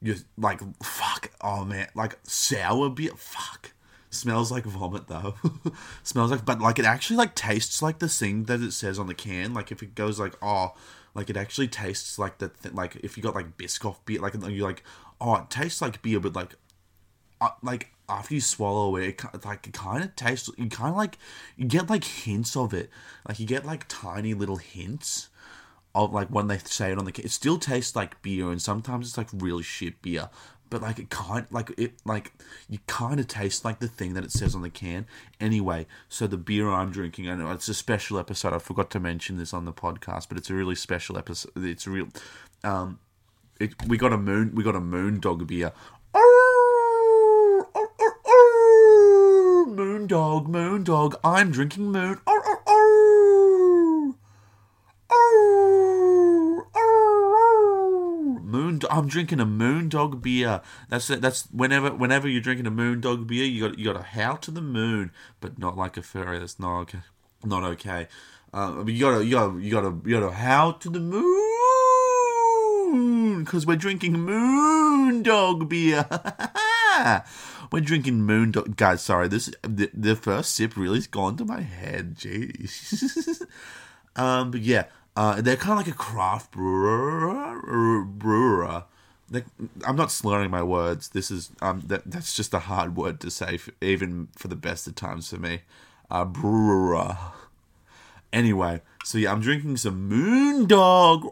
you 0.00 0.16
like 0.36 0.60
fuck 0.82 1.30
oh 1.40 1.64
man. 1.64 1.88
Like 1.94 2.18
sour 2.22 2.90
beer 2.90 3.12
fuck. 3.16 3.72
Smells 4.10 4.50
like 4.50 4.64
vomit 4.64 5.08
though. 5.08 5.34
Smells 6.02 6.30
like 6.30 6.44
but 6.44 6.60
like 6.60 6.78
it 6.78 6.84
actually 6.84 7.16
like 7.16 7.34
tastes 7.34 7.80
like 7.82 7.98
the 7.98 8.08
thing 8.08 8.44
that 8.44 8.60
it 8.60 8.72
says 8.72 8.98
on 8.98 9.06
the 9.06 9.14
can. 9.14 9.54
Like 9.54 9.70
if 9.70 9.82
it 9.82 9.94
goes 9.94 10.18
like 10.18 10.34
oh 10.42 10.74
like 11.14 11.30
it 11.30 11.36
actually 11.36 11.68
tastes 11.68 12.18
like 12.18 12.38
the 12.38 12.48
th- 12.48 12.74
like 12.74 12.96
if 12.96 13.16
you 13.16 13.22
got 13.22 13.34
like 13.34 13.56
biscoff 13.56 13.96
beer 14.04 14.20
like 14.20 14.34
you 14.34 14.62
like 14.62 14.84
oh 15.20 15.36
it 15.36 15.50
tastes 15.50 15.82
like 15.82 16.02
beer 16.02 16.20
but 16.20 16.34
like 16.34 16.54
uh, 17.40 17.50
like 17.62 17.90
after 18.08 18.34
you 18.34 18.40
swallow 18.40 18.96
it, 18.96 19.22
it 19.32 19.44
like 19.44 19.66
it 19.66 19.72
kind 19.72 20.02
of 20.04 20.14
tastes. 20.16 20.50
You 20.58 20.68
kind 20.68 20.90
of 20.90 20.96
like 20.96 21.18
you 21.56 21.66
get 21.66 21.88
like 21.88 22.04
hints 22.04 22.56
of 22.56 22.74
it. 22.74 22.90
Like 23.28 23.38
you 23.40 23.46
get 23.46 23.64
like 23.64 23.86
tiny 23.88 24.34
little 24.34 24.56
hints 24.56 25.28
of 25.94 26.12
like 26.12 26.28
when 26.28 26.48
they 26.48 26.58
say 26.58 26.92
it 26.92 26.98
on 26.98 27.04
the. 27.04 27.12
Can 27.12 27.24
it 27.24 27.30
still 27.30 27.58
tastes 27.58 27.96
like 27.96 28.20
beer, 28.22 28.50
and 28.50 28.60
sometimes 28.60 29.08
it's 29.08 29.18
like 29.18 29.28
really 29.32 29.62
shit 29.62 30.02
beer. 30.02 30.28
but 30.70 30.80
like 30.80 30.98
it 31.00 31.10
kind 31.10 31.46
like 31.50 31.72
it 31.76 31.94
like 32.04 32.32
you 32.68 32.78
kind 32.86 33.18
of 33.20 33.26
taste 33.26 33.64
like 33.64 33.80
the 33.80 33.88
thing 33.88 34.14
that 34.14 34.24
it 34.24 34.32
says 34.32 34.54
on 34.54 34.62
the 34.62 34.70
can. 34.70 35.04
Anyway, 35.40 35.86
so 36.08 36.26
the 36.26 36.36
beer 36.36 36.70
I'm 36.70 36.90
drinking, 36.92 37.28
I 37.28 37.34
know 37.34 37.50
it's 37.50 37.68
a 37.68 37.74
special 37.74 38.18
episode. 38.18 38.54
I 38.54 38.58
forgot 38.58 38.90
to 38.92 39.00
mention 39.00 39.36
this 39.36 39.52
on 39.52 39.64
the 39.64 39.72
podcast, 39.72 40.28
but 40.28 40.38
it's 40.38 40.48
a 40.48 40.54
really 40.54 40.76
special 40.76 41.18
episode. 41.18 41.50
It's 41.56 41.86
real. 41.86 42.08
Um, 42.62 43.00
it, 43.58 43.74
we 43.86 43.98
got 43.98 44.12
a 44.12 44.16
moon. 44.18 44.52
We 44.54 44.62
got 44.62 44.76
a 44.76 44.80
moon 44.80 45.20
dog 45.20 45.46
beer. 45.46 45.72
Moon 50.10 50.82
dog. 50.82 51.14
I'm 51.22 51.52
drinking 51.52 51.92
moon. 51.92 52.18
Moon. 58.42 58.80
I'm 58.90 59.06
drinking 59.06 59.38
a 59.38 59.46
moon 59.46 59.88
dog 59.88 60.20
beer. 60.20 60.62
That's 60.88 61.10
it. 61.10 61.20
That's 61.20 61.44
whenever 61.52 61.94
whenever 61.94 62.26
you're 62.26 62.40
drinking 62.40 62.66
a 62.66 62.72
moon 62.72 63.00
dog 63.00 63.28
beer, 63.28 63.44
you 63.44 63.68
got 63.68 63.78
you 63.78 63.84
got 63.84 63.92
to 63.98 64.02
howl 64.02 64.38
to 64.38 64.50
the 64.50 64.60
moon, 64.60 65.12
but 65.40 65.60
not 65.60 65.76
like 65.76 65.96
a 65.96 66.02
furry. 66.02 66.40
That's 66.40 66.58
not 66.58 66.80
okay. 66.80 67.02
Not 67.44 67.62
okay. 67.62 68.08
Uh, 68.52 68.82
you 68.88 68.98
gotta 68.98 69.24
you 69.24 69.30
gotta 69.30 69.60
you 69.60 69.70
gotta 69.70 69.96
you 70.04 70.18
gotta 70.18 70.32
howl 70.34 70.72
to 70.72 70.90
the 70.90 70.98
moon 70.98 71.24
because 73.44 73.64
we're 73.64 73.76
drinking 73.76 74.14
moon 74.14 75.22
dog 75.22 75.72
we're 77.72 77.80
drinking 77.80 78.22
moon 78.22 78.50
dog. 78.50 78.76
Guys, 78.76 79.02
sorry. 79.02 79.28
This 79.28 79.50
the, 79.62 79.90
the 79.94 80.16
first 80.16 80.54
sip 80.54 80.76
really's 80.76 81.06
gone 81.06 81.36
to 81.36 81.44
my 81.44 81.60
head. 81.60 82.16
Jeez. 82.16 83.42
um, 84.16 84.50
but 84.50 84.60
yeah. 84.60 84.84
Uh, 85.16 85.40
they're 85.40 85.56
kind 85.56 85.72
of 85.72 85.78
like 85.78 85.94
a 85.94 85.98
craft 85.98 86.52
brewer. 86.52 88.04
brewer. 88.04 88.84
Like, 89.30 89.44
I'm 89.84 89.96
not 89.96 90.10
slurring 90.10 90.50
my 90.50 90.62
words. 90.62 91.10
This 91.10 91.30
is 91.30 91.50
um 91.60 91.82
that 91.86 92.02
that's 92.06 92.34
just 92.34 92.54
a 92.54 92.60
hard 92.60 92.96
word 92.96 93.20
to 93.20 93.30
say, 93.30 93.56
for, 93.56 93.72
even 93.80 94.28
for 94.36 94.48
the 94.48 94.56
best 94.56 94.86
of 94.86 94.94
times 94.94 95.28
for 95.30 95.36
me. 95.36 95.60
Uh, 96.10 96.24
brewer. 96.24 97.16
Anyway, 98.32 98.80
so 99.04 99.18
yeah, 99.18 99.32
I'm 99.32 99.40
drinking 99.40 99.76
some 99.76 100.08
Moon 100.08 100.66
Dog. 100.66 101.26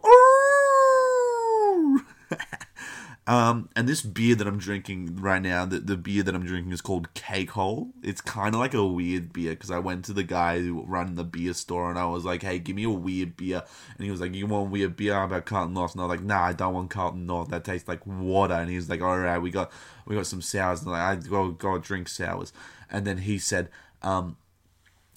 Um, 3.28 3.68
and 3.76 3.86
this 3.86 4.00
beer 4.00 4.34
that 4.36 4.46
I'm 4.46 4.56
drinking 4.56 5.16
right 5.16 5.42
now, 5.42 5.66
the, 5.66 5.80
the 5.80 5.98
beer 5.98 6.22
that 6.22 6.34
I'm 6.34 6.46
drinking 6.46 6.72
is 6.72 6.80
called 6.80 7.12
Cake 7.12 7.50
Hole. 7.50 7.90
It's 8.02 8.22
kind 8.22 8.54
of 8.54 8.58
like 8.58 8.72
a 8.72 8.86
weird 8.86 9.34
beer 9.34 9.50
because 9.50 9.70
I 9.70 9.78
went 9.78 10.06
to 10.06 10.14
the 10.14 10.22
guy 10.22 10.60
who 10.60 10.80
run 10.80 11.14
the 11.14 11.24
beer 11.24 11.52
store 11.52 11.90
and 11.90 11.98
I 11.98 12.06
was 12.06 12.24
like, 12.24 12.42
hey, 12.42 12.58
give 12.58 12.74
me 12.74 12.84
a 12.84 12.90
weird 12.90 13.36
beer. 13.36 13.64
And 13.98 14.04
he 14.06 14.10
was 14.10 14.22
like, 14.22 14.34
you 14.34 14.46
want 14.46 14.70
weird 14.70 14.96
beer? 14.96 15.12
How 15.12 15.26
about 15.26 15.44
Carlton 15.44 15.74
North? 15.74 15.92
And 15.92 16.00
I 16.00 16.06
was 16.06 16.16
like, 16.16 16.24
nah, 16.24 16.42
I 16.42 16.54
don't 16.54 16.72
want 16.72 16.88
Carlton 16.88 17.26
North. 17.26 17.50
That 17.50 17.64
tastes 17.64 17.86
like 17.86 18.06
water. 18.06 18.54
And 18.54 18.70
he 18.70 18.76
was 18.76 18.88
like, 18.88 19.02
all 19.02 19.18
right, 19.18 19.36
we 19.36 19.50
got 19.50 19.70
we 20.06 20.16
got 20.16 20.26
some 20.26 20.40
sours. 20.40 20.80
And 20.80 20.92
like, 20.92 21.02
I 21.02 21.16
go 21.16 21.50
go 21.50 21.76
drink 21.76 22.08
sours. 22.08 22.54
And 22.90 23.06
then 23.06 23.18
he 23.18 23.38
said, 23.38 23.68
um, 24.00 24.38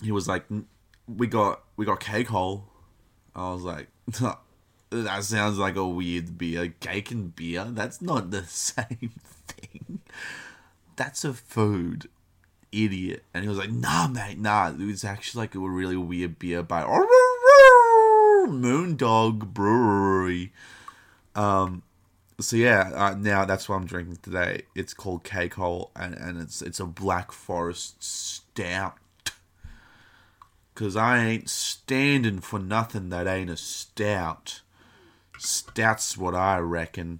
he 0.03 0.12
was 0.12 0.27
like, 0.27 0.44
we 1.08 1.27
got 1.27 1.62
we 1.77 1.86
got 1.86 2.01
Cake 2.01 2.27
Hole. 2.27 2.65
I 3.34 3.53
was 3.53 3.62
like. 3.62 3.88
that 4.91 5.24
sounds 5.24 5.57
like 5.57 5.75
a 5.75 5.88
weird 5.88 6.38
beer. 6.38 6.74
Cake 6.79 7.12
and 7.12 7.36
beer? 7.36 7.65
That's 7.69 8.01
not 8.01 8.31
the 8.31 8.43
same 8.48 9.13
thing. 9.48 10.01
That's 10.95 11.24
a 11.24 11.33
food. 11.33 12.10
Idiot. 12.71 13.24
And 13.33 13.43
he 13.43 13.50
was 13.50 13.57
like, 13.57 13.71
nah, 13.71 14.07
mate, 14.07 14.39
nah. 14.39 14.69
It 14.69 14.79
was 14.79 15.03
actually 15.03 15.41
like 15.41 15.55
a 15.55 15.60
really 15.60 15.98
weird 15.98 16.39
beer 16.39 16.63
by 16.63 16.83
Moondog 18.48 19.53
Brewery. 19.53 20.53
Um, 21.36 21.83
so 22.39 22.55
yeah, 22.55 22.91
uh, 22.93 23.15
now 23.17 23.45
that's 23.45 23.69
what 23.69 23.75
I'm 23.75 23.86
drinking 23.86 24.17
today. 24.21 24.63
It's 24.75 24.93
called 24.93 25.24
Cake 25.24 25.55
Hole, 25.55 25.91
and, 25.95 26.13
and 26.15 26.41
it's 26.41 26.62
it's 26.62 26.79
a 26.79 26.86
Black 26.86 27.31
Forest 27.31 28.03
Stout. 28.03 28.98
Cause 30.74 30.95
I 30.95 31.24
ain't 31.24 31.50
standing 31.50 32.39
for 32.39 32.57
nothing 32.57 33.10
that 33.10 33.27
ain't 33.27 33.50
a 33.50 33.57
stout. 33.57 34.62
That's 35.75 36.17
what 36.17 36.36
I 36.36 36.57
reckon. 36.60 37.19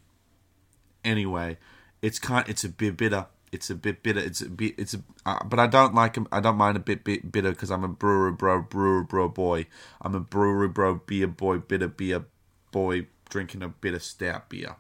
Anyway, 1.04 1.58
it's 2.02 2.20
kind. 2.20 2.48
It's 2.48 2.64
a 2.64 2.70
bit 2.70 2.98
bitter. 2.98 3.28
It's 3.52 3.70
a 3.70 3.76
bit 3.76 4.04
bitter. 4.04 4.20
It's 4.20 4.42
a 4.42 4.50
bit. 4.50 4.76
It's 4.78 4.94
a. 4.94 5.02
Uh, 5.26 5.44
but 5.44 5.60
I 5.60 5.68
don't 5.68 5.96
like. 5.96 6.18
I 6.32 6.40
don't 6.40 6.58
mind 6.58 6.78
a 6.78 6.80
bit 6.80 7.04
bit 7.04 7.32
bitter 7.32 7.52
because 7.52 7.72
I'm 7.72 7.84
a 7.84 7.88
brewer 7.88 8.32
bro, 8.32 8.62
brewer 8.62 9.04
bro 9.04 9.28
boy. 9.28 9.66
I'm 10.02 10.16
a 10.16 10.20
brewery 10.20 10.70
bro, 10.70 10.96
beer 10.96 11.28
boy, 11.28 11.60
bitter 11.60 11.88
beer 11.88 12.26
boy, 12.72 13.08
drinking 13.30 13.64
a 13.64 13.70
bit 13.70 13.94
of 13.94 14.04
stout 14.04 14.50
beer. 14.50 14.76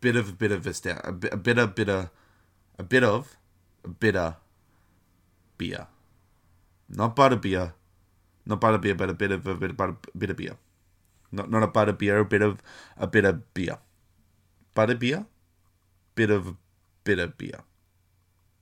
Bit 0.00 0.16
of 0.16 0.30
a 0.30 0.32
bit 0.32 0.52
of 0.52 0.66
a 0.66 0.74
stout. 0.74 1.00
A 1.04 1.12
bit. 1.12 1.32
A 1.32 1.36
bit 1.36 1.58
of 1.58 1.74
bitter. 1.74 2.10
A 2.78 2.82
bit 2.82 3.04
of. 3.04 3.36
A 3.84 3.88
bitter. 3.88 4.36
Beer. 5.58 5.86
Not 6.88 7.14
butter 7.14 7.36
beer. 7.36 7.74
Not 8.46 8.60
butter 8.60 8.78
beer, 8.78 8.94
but 8.94 9.10
a 9.10 9.14
bit 9.14 9.30
of 9.30 9.46
a 9.46 9.54
bit 9.54 9.70
of 9.70 9.76
butter, 9.76 9.96
of 10.14 10.36
beer. 10.36 10.56
Not 11.34 11.50
not 11.50 11.62
a 11.64 11.66
butter 11.66 11.92
beer, 11.92 12.18
a 12.18 12.24
bit 12.24 12.42
of 12.42 12.62
a 12.96 13.06
bit 13.06 13.24
of 13.24 13.42
beer. 13.54 13.78
Butter 14.74 14.94
beer, 14.94 15.26
bit 16.14 16.30
of 16.30 16.54
bitter 17.02 17.26
beer. 17.26 17.66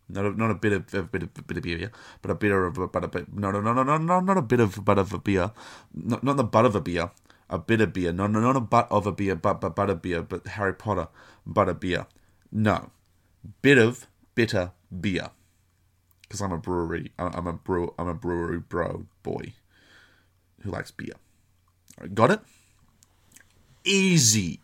Not 0.09 0.25
a, 0.25 0.31
not 0.33 0.51
a 0.51 0.55
bit 0.55 0.73
of 0.73 0.95
a 0.95 1.03
bit 1.03 1.23
of 1.23 1.47
bit 1.47 1.57
of 1.59 1.63
beer, 1.63 1.93
but 2.23 2.31
a 2.31 2.35
bit 2.35 2.51
of 2.51 2.79
a 2.79 2.89
butter. 2.89 3.27
No, 3.33 3.51
no, 3.51 3.61
no, 3.61 3.73
no, 3.75 3.83
no, 3.83 3.99
no, 3.99 4.21
not 4.21 4.39
a 4.39 4.43
bit 4.43 4.61
of 4.61 4.85
butt 4.85 4.99
of 4.99 5.13
a 5.13 5.19
beer. 5.19 5.53
Not 5.93 6.25
not 6.25 6.37
the 6.39 6.45
butt 6.45 6.65
of 6.65 6.75
a 6.75 6.81
beer. 6.81 7.11
A 7.51 7.59
bit 7.59 7.83
of 7.83 7.93
beer. 7.93 8.13
No, 8.13 8.27
no, 8.27 8.41
not 8.41 8.57
a 8.57 8.61
butt 8.61 8.89
of 8.91 9.07
a 9.07 9.13
beer, 9.13 9.37
but 9.37 9.61
but 9.61 9.77
butter 9.77 9.95
beer. 9.95 10.23
But 10.23 10.47
Harry 10.47 10.73
Potter, 10.73 11.09
butter 11.47 11.75
beer. 11.75 12.07
No, 12.51 12.91
bit 13.61 13.77
of 13.77 14.07
bitter 14.35 14.73
beer. 14.89 15.29
Because 16.23 16.41
I'm 16.41 16.53
a 16.53 16.59
brewery. 16.59 17.13
I'm 17.19 17.47
a 17.47 17.53
brew. 17.53 17.93
I'm 17.99 18.09
a 18.09 18.15
brewery 18.15 18.61
bro 18.61 19.05
boy 19.23 19.53
who 20.63 20.71
likes 20.71 20.91
beer. 20.91 21.15
Got 22.15 22.31
it? 22.31 22.41
Easy. 23.85 24.61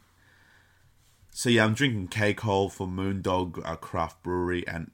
So 1.30 1.48
yeah, 1.48 1.64
I'm 1.64 1.74
drinking 1.74 2.08
Cake 2.08 2.40
Hole 2.40 2.68
for 2.68 2.86
Moondog 2.86 3.62
uh, 3.64 3.76
Craft 3.76 4.22
Brewery, 4.22 4.66
and 4.66 4.90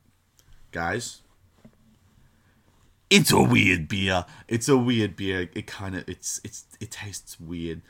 guys, 0.72 1.22
it's 3.08 3.32
a 3.32 3.40
weird 3.40 3.88
beer. 3.88 4.26
It's 4.48 4.68
a 4.68 4.76
weird 4.76 5.16
beer. 5.16 5.48
It 5.54 5.66
kind 5.66 5.96
of 5.96 6.08
it's 6.08 6.40
it's 6.44 6.66
it 6.80 6.90
tastes 6.90 7.40
weird, 7.40 7.80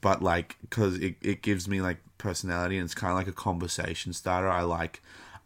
but 0.00 0.22
like 0.22 0.56
because 0.60 0.98
it 0.98 1.16
it 1.22 1.42
gives 1.42 1.68
me 1.68 1.80
like 1.80 1.98
personality 2.18 2.76
and 2.76 2.84
it's 2.84 2.94
kind 2.94 3.12
of 3.12 3.16
like 3.16 3.28
a 3.28 3.32
conversation 3.32 4.12
starter. 4.12 4.48
I 4.48 4.62
like 4.62 5.02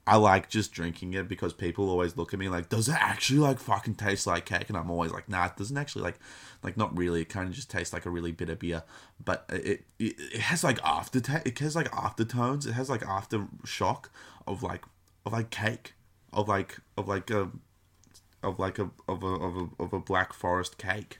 I 0.08 0.16
like 0.16 0.48
just 0.48 0.70
drinking 0.70 1.14
it 1.14 1.26
because 1.26 1.52
people 1.52 1.90
always 1.90 2.16
look 2.16 2.32
at 2.32 2.38
me 2.38 2.48
like, 2.48 2.68
does 2.68 2.88
it 2.88 2.94
actually 2.94 3.40
like 3.40 3.58
fucking 3.58 3.96
taste 3.96 4.26
like 4.26 4.46
cake? 4.46 4.68
And 4.68 4.78
I'm 4.78 4.90
always 4.90 5.10
like, 5.10 5.28
nah, 5.28 5.46
it 5.46 5.56
doesn't 5.56 5.76
actually 5.76 6.02
like, 6.02 6.18
like 6.62 6.76
not 6.76 6.96
really. 6.96 7.22
It 7.22 7.28
kind 7.28 7.48
of 7.48 7.54
just 7.54 7.70
tastes 7.70 7.92
like 7.92 8.06
a 8.06 8.10
really 8.10 8.30
bitter 8.30 8.54
beer, 8.54 8.84
but 9.24 9.46
it 9.48 9.84
it, 9.98 10.14
it 10.18 10.40
has 10.42 10.62
like 10.62 10.78
after 10.84 11.18
it 11.18 11.58
has 11.58 11.74
like 11.74 11.90
aftertones. 11.90 12.68
It 12.68 12.72
has 12.72 12.88
like 12.88 13.00
aftershock 13.00 14.04
of 14.46 14.62
like 14.62 14.84
of 15.24 15.32
like 15.32 15.50
cake, 15.50 15.94
of 16.32 16.46
like 16.46 16.78
of 16.96 17.08
like 17.08 17.28
a 17.30 17.50
of 18.44 18.60
like 18.60 18.78
a 18.78 18.90
of 19.08 19.24
a 19.24 19.26
of 19.26 19.56
a 19.56 19.82
of 19.82 19.92
a 19.92 19.98
black 19.98 20.32
forest 20.32 20.78
cake. 20.78 21.18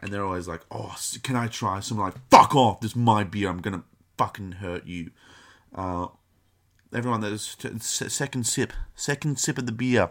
And 0.00 0.12
they're 0.12 0.24
always 0.24 0.46
like, 0.46 0.60
oh, 0.70 0.94
can 1.24 1.34
I 1.34 1.48
try? 1.48 1.80
Some 1.80 1.98
like, 1.98 2.14
fuck 2.30 2.54
off! 2.54 2.80
This 2.80 2.92
is 2.92 2.96
my 2.96 3.24
beer. 3.24 3.48
I'm 3.48 3.60
gonna 3.60 3.82
fucking 4.16 4.52
hurt 4.52 4.86
you. 4.86 5.10
Uh, 5.74 6.06
everyone 6.94 7.20
that 7.20 7.32
is 7.32 7.56
second 8.08 8.46
sip 8.46 8.72
second 8.94 9.38
sip 9.38 9.58
of 9.58 9.66
the 9.66 9.72
beer 9.72 10.10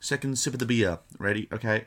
second 0.00 0.38
sip 0.38 0.52
of 0.52 0.58
the 0.60 0.66
beer. 0.66 0.98
Ready? 1.18 1.48
Okay. 1.52 1.86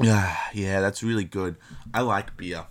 Yeah 0.00 0.36
yeah 0.54 0.80
that's 0.80 1.02
really 1.02 1.24
good. 1.24 1.56
I 1.94 2.00
like 2.00 2.36
beer 2.36 2.66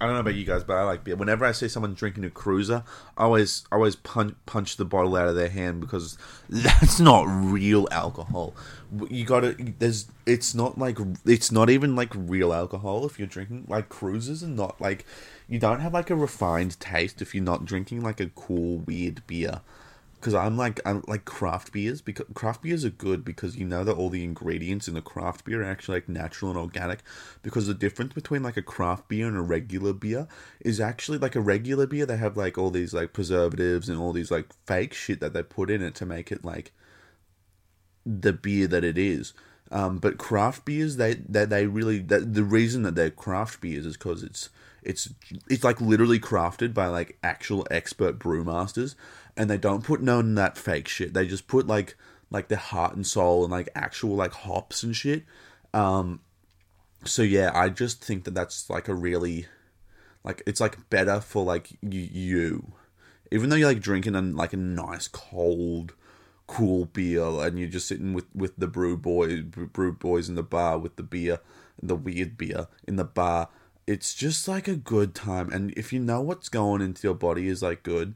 I 0.00 0.06
don't 0.06 0.14
know 0.14 0.20
about 0.20 0.34
you 0.34 0.44
guys, 0.46 0.64
but 0.64 0.76
I 0.76 0.84
like 0.84 1.04
beer. 1.04 1.16
Whenever 1.16 1.44
I 1.44 1.52
see 1.52 1.68
someone 1.68 1.92
drinking 1.92 2.24
a 2.24 2.30
cruiser, 2.30 2.82
I 3.18 3.24
always 3.24 3.64
I 3.70 3.76
always 3.76 3.96
punch 3.96 4.34
punch 4.46 4.76
the 4.76 4.86
bottle 4.86 5.14
out 5.16 5.28
of 5.28 5.34
their 5.34 5.50
hand 5.50 5.80
because 5.80 6.16
that's 6.48 6.98
not 6.98 7.24
real 7.28 7.86
alcohol. 7.90 8.54
You 9.10 9.24
got 9.26 9.40
to 9.40 9.54
there's 9.78 10.08
it's 10.24 10.54
not 10.54 10.78
like 10.78 10.98
it's 11.26 11.52
not 11.52 11.68
even 11.68 11.94
like 11.94 12.12
real 12.14 12.52
alcohol 12.54 13.04
if 13.04 13.18
you're 13.18 13.28
drinking 13.28 13.66
like 13.68 13.90
cruisers 13.90 14.42
and 14.42 14.56
not 14.56 14.80
like 14.80 15.04
you 15.48 15.58
don't 15.58 15.80
have 15.80 15.92
like 15.92 16.08
a 16.08 16.16
refined 16.16 16.80
taste 16.80 17.20
if 17.20 17.34
you're 17.34 17.44
not 17.44 17.66
drinking 17.66 18.02
like 18.02 18.20
a 18.20 18.30
cool 18.30 18.78
weird 18.78 19.26
beer 19.26 19.60
because 20.20 20.34
I'm 20.34 20.56
like 20.56 20.80
I'm 20.84 21.02
like 21.08 21.24
craft 21.24 21.72
beers 21.72 22.02
because 22.02 22.26
craft 22.34 22.62
beers 22.62 22.84
are 22.84 22.90
good 22.90 23.24
because 23.24 23.56
you 23.56 23.64
know 23.64 23.84
that 23.84 23.96
all 23.96 24.10
the 24.10 24.22
ingredients 24.22 24.86
in 24.86 24.94
the 24.94 25.00
craft 25.00 25.44
beer 25.44 25.62
are 25.62 25.70
actually 25.70 25.96
like 25.96 26.08
natural 26.08 26.50
and 26.50 26.60
organic 26.60 27.00
because 27.42 27.66
the 27.66 27.74
difference 27.74 28.12
between 28.12 28.42
like 28.42 28.56
a 28.56 28.62
craft 28.62 29.08
beer 29.08 29.26
and 29.26 29.36
a 29.36 29.42
regular 29.42 29.94
beer 29.94 30.28
is 30.60 30.78
actually 30.78 31.18
like 31.18 31.34
a 31.34 31.40
regular 31.40 31.86
beer 31.86 32.04
they 32.04 32.18
have 32.18 32.36
like 32.36 32.58
all 32.58 32.70
these 32.70 32.92
like 32.92 33.12
preservatives 33.12 33.88
and 33.88 33.98
all 33.98 34.12
these 34.12 34.30
like 34.30 34.52
fake 34.66 34.92
shit 34.92 35.20
that 35.20 35.32
they 35.32 35.42
put 35.42 35.70
in 35.70 35.82
it 35.82 35.94
to 35.94 36.04
make 36.04 36.30
it 36.30 36.44
like 36.44 36.72
the 38.04 38.32
beer 38.32 38.66
that 38.66 38.84
it 38.84 38.98
is. 38.98 39.32
Um, 39.70 39.98
but 39.98 40.18
craft 40.18 40.64
beers, 40.64 40.96
they 40.96 41.14
they, 41.14 41.44
they 41.44 41.66
really 41.66 42.00
that, 42.00 42.34
the 42.34 42.42
reason 42.42 42.82
that 42.82 42.94
they're 42.96 43.10
craft 43.10 43.60
beers 43.60 43.86
is 43.86 43.96
because 43.96 44.22
it's 44.22 44.50
it's 44.82 45.12
it's 45.48 45.64
like 45.64 45.80
literally 45.80 46.18
crafted 46.18 46.74
by 46.74 46.86
like 46.86 47.18
actual 47.22 47.66
expert 47.70 48.18
brewmasters, 48.18 48.94
and 49.36 49.50
they 49.50 49.58
don't 49.58 49.84
put 49.84 50.02
none 50.02 50.30
of 50.30 50.34
that 50.36 50.58
fake 50.58 50.88
shit. 50.88 51.14
They 51.14 51.26
just 51.26 51.48
put 51.48 51.66
like 51.66 51.96
like 52.30 52.48
their 52.48 52.58
heart 52.58 52.94
and 52.94 53.06
soul 53.06 53.42
and 53.42 53.50
like 53.50 53.68
actual 53.74 54.16
like 54.16 54.32
hops 54.32 54.82
and 54.82 54.94
shit. 54.94 55.24
Um, 55.74 56.20
so 57.04 57.22
yeah, 57.22 57.50
I 57.54 57.68
just 57.68 58.04
think 58.04 58.24
that 58.24 58.34
that's 58.34 58.70
like 58.70 58.88
a 58.88 58.94
really 58.94 59.46
like 60.24 60.42
it's 60.46 60.60
like 60.60 60.88
better 60.90 61.20
for 61.20 61.44
like 61.44 61.70
you, 61.82 62.72
even 63.30 63.50
though 63.50 63.56
you're 63.56 63.68
like 63.68 63.80
drinking 63.80 64.34
like 64.34 64.52
a 64.52 64.58
nice 64.58 65.08
cold 65.08 65.94
cool 66.46 66.86
beer 66.86 67.22
and 67.22 67.60
you're 67.60 67.68
just 67.68 67.86
sitting 67.86 68.12
with 68.12 68.24
with 68.34 68.56
the 68.56 68.66
brew 68.66 68.96
boys 68.96 69.40
brew 69.42 69.92
boys 69.92 70.28
in 70.28 70.34
the 70.34 70.42
bar 70.42 70.78
with 70.78 70.96
the 70.96 71.02
beer 71.02 71.38
the 71.80 71.94
weird 71.94 72.36
beer 72.36 72.66
in 72.88 72.96
the 72.96 73.04
bar 73.04 73.48
it's 73.90 74.14
just 74.14 74.46
like 74.46 74.68
a 74.68 74.76
good 74.76 75.14
time 75.14 75.50
and 75.52 75.72
if 75.76 75.92
you 75.92 75.98
know 75.98 76.20
what's 76.20 76.48
going 76.48 76.80
into 76.80 77.06
your 77.06 77.14
body 77.14 77.48
is 77.48 77.62
like 77.62 77.82
good 77.82 78.14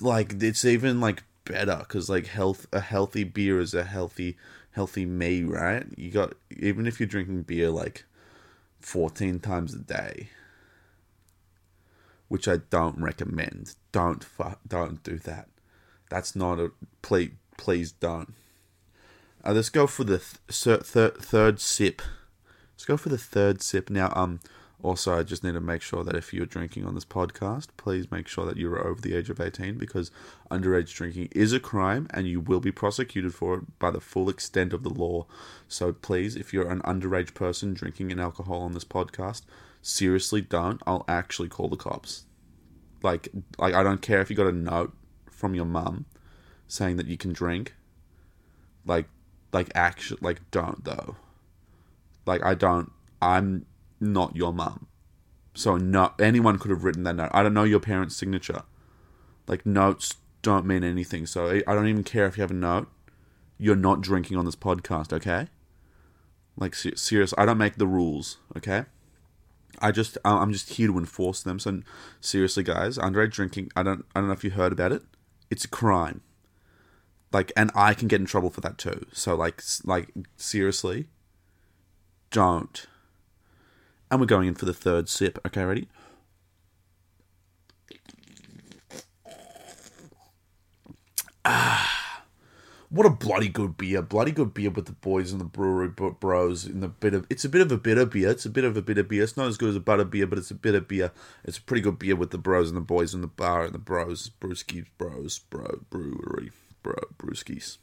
like 0.00 0.42
it's 0.42 0.64
even 0.64 1.00
like 1.00 1.22
better 1.44 1.76
because 1.78 2.08
like 2.08 2.26
health 2.26 2.66
a 2.72 2.80
healthy 2.80 3.24
beer 3.24 3.60
is 3.60 3.74
a 3.74 3.84
healthy 3.84 4.36
healthy 4.72 5.04
me 5.04 5.42
right 5.42 5.86
you 5.96 6.10
got 6.10 6.34
even 6.56 6.86
if 6.86 6.98
you're 6.98 7.06
drinking 7.06 7.42
beer 7.42 7.70
like 7.70 8.04
14 8.80 9.40
times 9.40 9.74
a 9.74 9.78
day 9.78 10.28
which 12.28 12.48
i 12.48 12.56
don't 12.56 12.98
recommend 12.98 13.74
don't 13.92 14.24
fu- 14.24 14.56
don't 14.66 15.02
do 15.02 15.18
that 15.18 15.48
that's 16.08 16.36
not 16.36 16.58
a 16.58 16.70
please. 17.02 17.32
Please 17.56 17.92
don't. 17.92 18.34
Uh, 19.44 19.52
let's 19.52 19.68
go 19.68 19.86
for 19.86 20.04
the 20.04 20.18
th- 20.18 20.82
third 20.82 21.16
third 21.16 21.60
sip. 21.60 22.02
Let's 22.72 22.84
go 22.84 22.96
for 22.96 23.08
the 23.08 23.18
third 23.18 23.62
sip 23.62 23.90
now. 23.90 24.12
Um. 24.16 24.40
Also, 24.82 25.16
I 25.16 25.22
just 25.22 25.44
need 25.44 25.52
to 25.52 25.60
make 25.60 25.80
sure 25.80 26.02
that 26.02 26.16
if 26.16 26.34
you're 26.34 26.44
drinking 26.44 26.84
on 26.84 26.96
this 26.96 27.04
podcast, 27.04 27.68
please 27.76 28.10
make 28.10 28.26
sure 28.26 28.44
that 28.46 28.56
you're 28.56 28.84
over 28.84 29.00
the 29.00 29.14
age 29.14 29.30
of 29.30 29.40
18 29.40 29.78
because 29.78 30.10
underage 30.50 30.92
drinking 30.92 31.28
is 31.30 31.52
a 31.52 31.60
crime 31.60 32.08
and 32.10 32.26
you 32.26 32.40
will 32.40 32.58
be 32.58 32.72
prosecuted 32.72 33.32
for 33.32 33.54
it 33.54 33.78
by 33.78 33.92
the 33.92 34.00
full 34.00 34.28
extent 34.28 34.72
of 34.72 34.82
the 34.82 34.90
law. 34.90 35.24
So 35.68 35.92
please, 35.92 36.34
if 36.34 36.52
you're 36.52 36.68
an 36.68 36.80
underage 36.80 37.32
person 37.32 37.74
drinking 37.74 38.10
an 38.10 38.18
alcohol 38.18 38.60
on 38.62 38.72
this 38.72 38.84
podcast, 38.84 39.42
seriously 39.82 40.40
don't. 40.40 40.82
I'll 40.84 41.04
actually 41.06 41.48
call 41.48 41.68
the 41.68 41.76
cops. 41.76 42.24
Like, 43.04 43.28
like 43.58 43.74
I 43.74 43.84
don't 43.84 44.02
care 44.02 44.20
if 44.20 44.30
you 44.30 44.36
got 44.36 44.48
a 44.48 44.52
note 44.52 44.92
from 45.30 45.54
your 45.54 45.64
mum 45.64 46.06
saying 46.66 46.96
that 46.96 47.06
you 47.06 47.16
can 47.16 47.32
drink. 47.32 47.74
Like, 48.84 49.06
like 49.52 49.70
actually, 49.76 50.18
like 50.22 50.50
don't 50.50 50.84
though. 50.84 51.14
Like 52.26 52.44
I 52.44 52.54
don't. 52.54 52.90
I'm 53.20 53.66
not 54.02 54.36
your 54.36 54.52
mum, 54.52 54.88
so 55.54 55.76
no. 55.76 56.12
Anyone 56.18 56.58
could 56.58 56.70
have 56.70 56.84
written 56.84 57.04
that 57.04 57.16
note. 57.16 57.30
I 57.32 57.42
don't 57.42 57.54
know 57.54 57.64
your 57.64 57.80
parents' 57.80 58.16
signature. 58.16 58.62
Like 59.46 59.64
notes 59.64 60.16
don't 60.42 60.66
mean 60.66 60.84
anything. 60.84 61.26
So 61.26 61.60
I 61.66 61.74
don't 61.74 61.88
even 61.88 62.04
care 62.04 62.26
if 62.26 62.36
you 62.36 62.42
have 62.42 62.50
a 62.50 62.54
note. 62.54 62.88
You're 63.58 63.76
not 63.76 64.00
drinking 64.00 64.36
on 64.36 64.44
this 64.44 64.56
podcast, 64.56 65.12
okay? 65.12 65.48
Like 66.56 66.74
serious. 66.74 67.32
I 67.38 67.46
don't 67.46 67.58
make 67.58 67.76
the 67.76 67.86
rules, 67.86 68.38
okay? 68.56 68.84
I 69.80 69.90
just 69.90 70.18
I'm 70.24 70.52
just 70.52 70.70
here 70.70 70.88
to 70.88 70.98
enforce 70.98 71.42
them. 71.42 71.58
So 71.58 71.82
seriously, 72.20 72.62
guys, 72.62 72.98
underage 72.98 73.32
drinking. 73.32 73.70
I 73.76 73.82
don't 73.82 74.04
I 74.14 74.20
don't 74.20 74.28
know 74.28 74.34
if 74.34 74.44
you 74.44 74.50
heard 74.50 74.72
about 74.72 74.92
it. 74.92 75.02
It's 75.50 75.64
a 75.64 75.68
crime. 75.68 76.22
Like, 77.32 77.50
and 77.56 77.70
I 77.74 77.94
can 77.94 78.08
get 78.08 78.20
in 78.20 78.26
trouble 78.26 78.50
for 78.50 78.60
that 78.60 78.76
too. 78.76 79.06
So 79.12 79.34
like 79.34 79.62
like 79.84 80.10
seriously, 80.36 81.06
don't. 82.30 82.86
And 84.12 84.20
we're 84.20 84.26
going 84.26 84.46
in 84.46 84.54
for 84.54 84.66
the 84.66 84.74
third 84.74 85.08
sip. 85.08 85.38
Okay, 85.46 85.64
ready? 85.64 85.88
Ah, 91.46 92.24
what 92.90 93.06
a 93.06 93.10
bloody 93.10 93.48
good 93.48 93.78
beer! 93.78 94.02
Bloody 94.02 94.32
good 94.32 94.52
beer 94.52 94.68
with 94.68 94.84
the 94.84 94.92
boys 94.92 95.32
and 95.32 95.40
the 95.40 95.46
brewery 95.46 95.88
bros 95.88 96.66
in 96.66 96.80
the 96.80 96.88
bit 96.88 97.14
of. 97.14 97.26
It's 97.30 97.46
a 97.46 97.48
bit 97.48 97.62
of 97.62 97.72
a 97.72 97.78
bitter 97.78 98.04
beer. 98.04 98.28
It's 98.28 98.44
a 98.44 98.50
bit 98.50 98.64
of 98.64 98.76
a 98.76 98.82
bitter 98.82 99.02
beer. 99.02 99.22
It's 99.22 99.38
not 99.38 99.48
as 99.48 99.56
good 99.56 99.70
as 99.70 99.76
a 99.76 99.80
butter 99.80 100.04
beer, 100.04 100.26
but 100.26 100.36
it's 100.36 100.50
a 100.50 100.56
bitter 100.56 100.82
beer. 100.82 101.10
It's 101.42 101.56
a 101.56 101.62
pretty 101.62 101.80
good 101.80 101.98
beer 101.98 102.14
with 102.14 102.32
the 102.32 102.38
bros 102.38 102.68
and 102.68 102.76
the 102.76 102.82
boys 102.82 103.14
in 103.14 103.22
the 103.22 103.26
bar 103.28 103.64
and 103.64 103.72
the 103.72 103.78
bros, 103.78 104.30
brewskis, 104.42 104.84
bros, 104.98 105.38
bro, 105.38 105.80
brewery, 105.88 106.50
bro, 106.82 106.96
brewskis. 107.16 107.78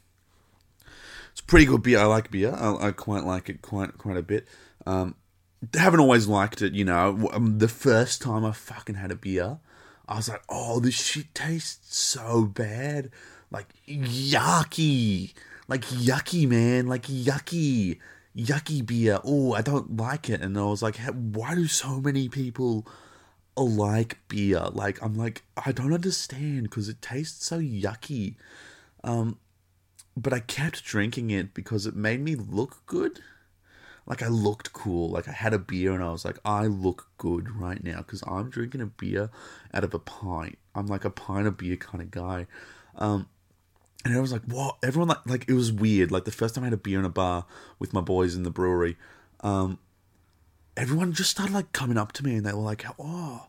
It's 1.32 1.40
pretty 1.40 1.66
good 1.66 1.82
beer. 1.82 1.98
I 1.98 2.04
like 2.04 2.30
beer. 2.30 2.54
I, 2.54 2.86
I 2.86 2.92
quite 2.92 3.24
like 3.24 3.48
it 3.48 3.62
quite 3.62 3.98
quite 3.98 4.16
a 4.16 4.22
bit. 4.22 4.46
Um, 4.86 5.16
haven't 5.74 6.00
always 6.00 6.26
liked 6.26 6.62
it, 6.62 6.72
you 6.72 6.84
know. 6.84 7.30
Um, 7.32 7.58
the 7.58 7.68
first 7.68 8.22
time 8.22 8.44
I 8.44 8.52
fucking 8.52 8.94
had 8.94 9.10
a 9.10 9.16
beer, 9.16 9.58
I 10.08 10.16
was 10.16 10.28
like, 10.28 10.42
oh, 10.48 10.80
this 10.80 10.94
shit 10.94 11.34
tastes 11.34 11.96
so 11.96 12.44
bad. 12.44 13.10
Like, 13.50 13.68
yucky. 13.86 15.34
Like, 15.68 15.84
yucky, 15.86 16.48
man. 16.48 16.86
Like, 16.86 17.04
yucky. 17.04 17.98
Yucky 18.36 18.84
beer. 18.84 19.20
Oh, 19.24 19.52
I 19.52 19.62
don't 19.62 19.96
like 19.96 20.30
it. 20.30 20.40
And 20.40 20.56
I 20.56 20.64
was 20.64 20.82
like, 20.82 20.96
why 20.96 21.54
do 21.54 21.66
so 21.66 22.00
many 22.00 22.28
people 22.28 22.86
like 23.56 24.18
beer? 24.28 24.68
Like, 24.72 25.02
I'm 25.02 25.14
like, 25.14 25.42
I 25.64 25.72
don't 25.72 25.92
understand 25.92 26.64
because 26.64 26.88
it 26.88 27.02
tastes 27.02 27.44
so 27.44 27.58
yucky. 27.58 28.36
Um, 29.04 29.38
but 30.16 30.32
I 30.32 30.40
kept 30.40 30.84
drinking 30.84 31.30
it 31.30 31.54
because 31.54 31.86
it 31.86 31.94
made 31.94 32.20
me 32.20 32.34
look 32.34 32.82
good 32.86 33.20
like 34.06 34.22
I 34.22 34.28
looked 34.28 34.72
cool. 34.72 35.10
Like 35.10 35.28
I 35.28 35.32
had 35.32 35.52
a 35.52 35.58
beer 35.58 35.92
and 35.92 36.02
I 36.02 36.10
was 36.10 36.24
like, 36.24 36.38
I 36.44 36.66
look 36.66 37.08
good 37.18 37.50
right 37.56 37.82
now 37.82 37.98
because 37.98 38.22
I'm 38.26 38.50
drinking 38.50 38.80
a 38.80 38.86
beer 38.86 39.30
out 39.72 39.84
of 39.84 39.94
a 39.94 39.98
pint. 39.98 40.58
I'm 40.74 40.86
like 40.86 41.04
a 41.04 41.10
pint 41.10 41.46
of 41.46 41.56
beer 41.56 41.76
kind 41.76 42.02
of 42.02 42.10
guy. 42.10 42.46
Um, 42.96 43.28
and 44.04 44.16
I 44.16 44.20
was 44.20 44.32
like, 44.32 44.42
what? 44.46 44.78
Everyone 44.82 45.08
like 45.08 45.26
like 45.26 45.44
it 45.48 45.54
was 45.54 45.72
weird. 45.72 46.10
Like 46.10 46.24
the 46.24 46.32
first 46.32 46.54
time 46.54 46.64
I 46.64 46.68
had 46.68 46.74
a 46.74 46.78
beer 46.78 46.98
in 46.98 47.04
a 47.04 47.10
bar 47.10 47.46
with 47.78 47.92
my 47.92 48.00
boys 48.00 48.34
in 48.34 48.42
the 48.42 48.50
brewery, 48.50 48.96
um, 49.40 49.78
everyone 50.76 51.12
just 51.12 51.30
started 51.30 51.52
like 51.52 51.72
coming 51.72 51.98
up 51.98 52.12
to 52.12 52.24
me 52.24 52.36
and 52.36 52.46
they 52.46 52.52
were 52.52 52.60
like, 52.60 52.84
oh, 52.98 53.48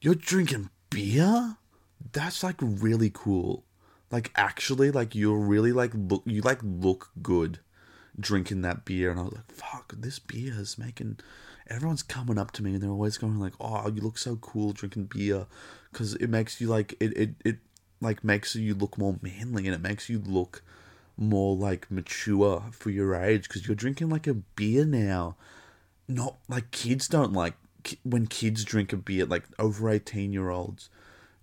you're 0.00 0.14
drinking 0.14 0.70
beer? 0.90 1.56
That's 2.12 2.42
like 2.42 2.56
really 2.60 3.10
cool. 3.12 3.64
Like 4.10 4.30
actually, 4.34 4.90
like 4.90 5.14
you're 5.14 5.38
really 5.38 5.72
like 5.72 5.92
look 5.94 6.22
you 6.26 6.42
like 6.42 6.60
look 6.62 7.10
good 7.22 7.60
drinking 8.18 8.62
that 8.62 8.84
beer, 8.84 9.10
and 9.10 9.20
I 9.20 9.24
was 9.24 9.32
like, 9.34 9.52
"Fuck, 9.52 9.94
this 9.96 10.18
beer 10.18 10.54
is 10.58 10.78
making." 10.78 11.18
Everyone's 11.68 12.02
coming 12.02 12.38
up 12.38 12.50
to 12.52 12.62
me, 12.62 12.74
and 12.74 12.82
they're 12.82 12.90
always 12.90 13.18
going 13.18 13.38
like, 13.38 13.54
"Oh, 13.60 13.88
you 13.88 14.02
look 14.02 14.18
so 14.18 14.36
cool 14.36 14.72
drinking 14.72 15.04
beer," 15.04 15.46
because 15.90 16.14
it 16.16 16.28
makes 16.28 16.60
you 16.60 16.68
like 16.68 16.94
it, 17.00 17.16
it, 17.16 17.34
it 17.44 17.58
like 18.00 18.24
makes 18.24 18.54
you 18.54 18.74
look 18.74 18.98
more 18.98 19.18
manly, 19.22 19.66
and 19.66 19.74
it 19.74 19.80
makes 19.80 20.08
you 20.08 20.18
look 20.18 20.62
more 21.16 21.56
like 21.56 21.90
mature 21.90 22.64
for 22.72 22.90
your 22.90 23.14
age 23.14 23.48
because 23.48 23.66
you're 23.66 23.76
drinking 23.76 24.08
like 24.10 24.26
a 24.26 24.34
beer 24.34 24.84
now. 24.84 25.36
Not 26.08 26.36
like 26.48 26.70
kids 26.70 27.08
don't 27.08 27.32
like 27.32 27.54
when 28.04 28.26
kids 28.26 28.64
drink 28.64 28.92
a 28.92 28.96
beer, 28.96 29.24
like 29.26 29.44
over 29.58 29.88
eighteen 29.88 30.32
year 30.32 30.50
olds 30.50 30.90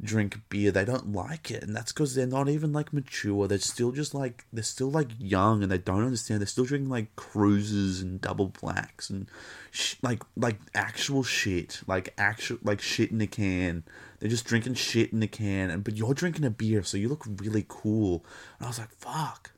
drink 0.02 0.40
beer, 0.50 0.72
they 0.72 0.86
don't 0.86 1.12
like 1.12 1.52
it, 1.52 1.64
and 1.64 1.76
that's 1.76 1.92
because 1.92 2.16
they're 2.16 2.26
not 2.26 2.48
even 2.48 2.72
like 2.72 2.94
mature. 2.94 3.48
They're 3.48 3.60
still 3.60 3.92
just 3.92 4.14
like 4.14 4.46
they're 4.54 4.64
still 4.64 4.90
like 4.90 5.10
young, 5.20 5.62
and 5.62 5.72
they 5.72 5.78
don't 5.78 6.04
understand. 6.04 6.40
They're 6.40 6.48
still 6.48 6.66
drinking 6.66 6.90
like 6.90 7.16
cruises 7.16 8.02
and 8.02 8.22
double 8.22 8.48
blacks 8.48 9.10
and 9.10 9.28
sh- 9.72 9.96
like 10.02 10.24
like 10.38 10.58
actual 10.74 11.24
shit, 11.24 11.82
like 11.88 12.14
actual 12.18 12.60
like 12.64 12.82
shit 12.82 13.12
in 13.12 13.22
a 13.22 13.28
can. 13.28 13.84
They're 14.20 14.30
just 14.30 14.46
drinking 14.46 14.76
shit 14.76 15.12
in 15.12 15.22
a 15.22 15.28
can, 15.28 15.70
and 15.70 15.84
but 15.84 15.98
you're 15.98 16.14
drinking 16.14 16.46
a 16.46 16.50
beer, 16.50 16.84
so 16.84 16.98
you 16.98 17.10
look 17.10 17.26
really 17.26 17.66
cool. 17.68 18.26
And 18.58 18.66
I 18.66 18.70
was 18.70 18.80
like, 18.80 18.92
fuck. 18.92 19.52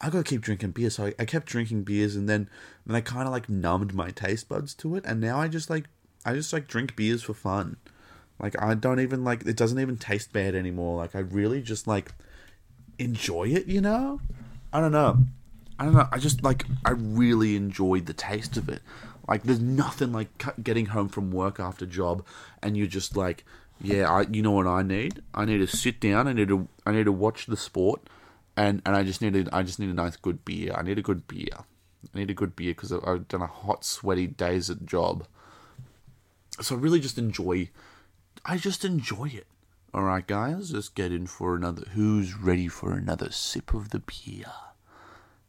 I 0.00 0.10
gotta 0.10 0.24
keep 0.24 0.42
drinking 0.42 0.72
beer, 0.72 0.90
so 0.90 1.06
I, 1.06 1.14
I 1.18 1.24
kept 1.24 1.46
drinking 1.46 1.82
beers, 1.82 2.14
and 2.14 2.28
then 2.28 2.48
then 2.86 2.96
I 2.96 3.00
kind 3.00 3.26
of 3.26 3.32
like 3.32 3.48
numbed 3.48 3.94
my 3.94 4.10
taste 4.10 4.48
buds 4.48 4.74
to 4.74 4.94
it, 4.96 5.04
and 5.06 5.20
now 5.20 5.40
I 5.40 5.48
just 5.48 5.70
like 5.70 5.86
I 6.24 6.34
just 6.34 6.52
like 6.52 6.68
drink 6.68 6.94
beers 6.94 7.22
for 7.22 7.34
fun. 7.34 7.78
Like 8.40 8.60
I 8.60 8.74
don't 8.74 9.00
even 9.00 9.24
like 9.24 9.44
it 9.46 9.56
doesn't 9.56 9.80
even 9.80 9.96
taste 9.96 10.32
bad 10.32 10.54
anymore. 10.54 10.96
Like 10.96 11.14
I 11.16 11.20
really 11.20 11.60
just 11.60 11.86
like 11.86 12.12
enjoy 12.98 13.48
it, 13.48 13.66
you 13.66 13.80
know? 13.80 14.20
I 14.72 14.80
don't 14.80 14.92
know. 14.92 15.18
I 15.78 15.84
don't 15.84 15.94
know. 15.94 16.08
I 16.12 16.18
just 16.18 16.42
like 16.42 16.64
I 16.84 16.90
really 16.90 17.56
enjoyed 17.56 18.06
the 18.06 18.12
taste 18.12 18.56
of 18.56 18.68
it. 18.68 18.82
Like 19.26 19.42
there's 19.42 19.60
nothing 19.60 20.12
like 20.12 20.62
getting 20.62 20.86
home 20.86 21.08
from 21.08 21.30
work 21.30 21.60
after 21.60 21.84
job 21.84 22.24
and 22.62 22.76
you're 22.76 22.86
just 22.86 23.16
like, 23.16 23.44
yeah, 23.80 24.10
I 24.10 24.22
you 24.30 24.42
know 24.42 24.52
what 24.52 24.66
I 24.66 24.82
need? 24.82 25.22
I 25.34 25.44
need 25.44 25.58
to 25.58 25.66
sit 25.66 26.00
down. 26.00 26.28
I 26.28 26.32
need 26.32 26.48
to 26.48 26.68
I 26.86 26.92
need 26.92 27.04
to 27.04 27.12
watch 27.12 27.46
the 27.46 27.56
sport 27.56 28.08
and 28.56 28.82
and 28.86 28.94
I 28.94 29.02
just 29.02 29.20
needed 29.20 29.48
I 29.52 29.62
just 29.62 29.80
need 29.80 29.90
a 29.90 29.94
nice 29.94 30.16
good 30.16 30.44
beer. 30.44 30.72
I 30.74 30.82
need 30.82 30.98
a 30.98 31.02
good 31.02 31.26
beer. 31.26 31.64
I 32.14 32.18
need 32.18 32.30
a 32.30 32.34
good 32.34 32.54
beer 32.54 32.70
because 32.70 32.92
I've 32.92 33.26
done 33.26 33.42
a 33.42 33.46
hot 33.46 33.84
sweaty 33.84 34.28
days 34.28 34.70
at 34.70 34.86
job. 34.86 35.26
So 36.60 36.76
I 36.76 36.78
really 36.78 37.00
just 37.00 37.18
enjoy 37.18 37.70
I 38.44 38.56
just 38.56 38.84
enjoy 38.84 39.30
it. 39.34 39.46
All 39.94 40.02
right, 40.02 40.26
guys, 40.26 40.72
let's 40.72 40.88
get 40.88 41.12
in 41.12 41.26
for 41.26 41.56
another. 41.56 41.84
Who's 41.92 42.34
ready 42.34 42.68
for 42.68 42.92
another 42.92 43.30
sip 43.30 43.72
of 43.74 43.90
the 43.90 44.00
beer? 44.00 44.52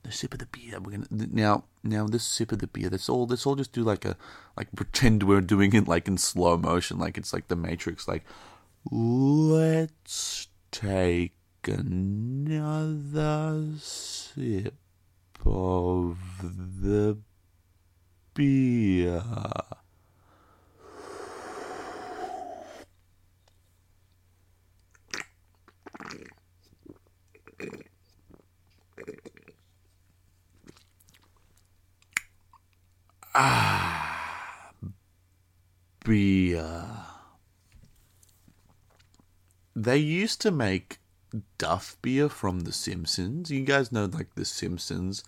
the 0.04 0.12
sip 0.12 0.34
of 0.34 0.40
the 0.40 0.46
beer. 0.48 0.80
We're 0.80 0.92
gonna 0.92 1.08
now 1.12 1.66
now 1.84 2.08
this 2.08 2.24
sip 2.24 2.52
of 2.52 2.60
the 2.60 2.68
beer. 2.68 2.90
Let's 2.90 3.10
all 3.10 3.28
let's 3.28 3.46
all 3.46 3.56
just 3.56 3.74
do 3.74 3.84
like 3.84 4.06
a 4.06 4.16
like 4.58 4.68
pretend 4.76 5.24
we're 5.24 5.42
doing 5.42 5.74
it 5.74 5.88
like 5.88 6.08
in 6.08 6.18
slow 6.18 6.58
motion, 6.58 6.98
like 6.98 7.18
it's 7.18 7.34
like 7.34 7.48
the 7.48 7.56
Matrix. 7.56 8.08
Like 8.08 8.24
let's 8.90 10.48
take 10.72 11.34
another 11.68 13.66
sip 13.78 14.76
of 15.46 16.18
the 16.42 17.18
beer. 18.34 19.24
Ah, 33.42 34.74
beer. 36.04 36.86
They 39.74 39.96
used 39.96 40.42
to 40.42 40.52
make 40.52 41.00
Duff 41.58 41.96
beer 42.02 42.28
from 42.28 42.62
The 42.62 42.74
Simpsons. 42.74 43.50
You 43.50 43.64
guys 43.64 43.94
know, 43.94 44.10
like 44.12 44.36
The 44.36 44.44
Simpsons, 44.44 45.24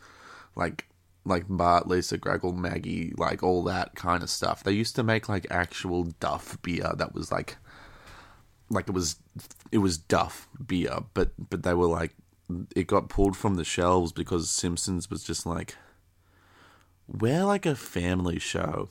like 0.57 0.89
like 1.23 1.45
Bart, 1.47 1.87
Lisa, 1.87 2.17
Greggle, 2.17 2.53
Maggie, 2.53 3.13
like 3.15 3.43
all 3.43 3.63
that 3.63 3.95
kind 3.95 4.23
of 4.23 4.29
stuff. 4.29 4.61
They 4.61 4.73
used 4.73 4.97
to 4.97 5.03
make 5.03 5.29
like 5.29 5.47
actual 5.49 6.03
Duff 6.19 6.61
beer 6.61 6.91
that 6.97 7.15
was 7.15 7.31
like, 7.31 7.55
like 8.69 8.89
it 8.89 8.93
was, 8.93 9.15
it 9.71 9.77
was 9.77 9.97
Duff 9.97 10.49
beer, 10.67 10.97
but 11.13 11.31
but 11.49 11.63
they 11.63 11.73
were 11.73 11.87
like, 11.87 12.13
it 12.75 12.87
got 12.87 13.07
pulled 13.07 13.37
from 13.37 13.55
the 13.55 13.63
shelves 13.63 14.11
because 14.11 14.49
Simpsons 14.49 15.09
was 15.09 15.23
just 15.23 15.45
like 15.45 15.77
we're 17.07 17.43
like 17.43 17.65
a 17.65 17.75
family 17.75 18.39
show, 18.39 18.89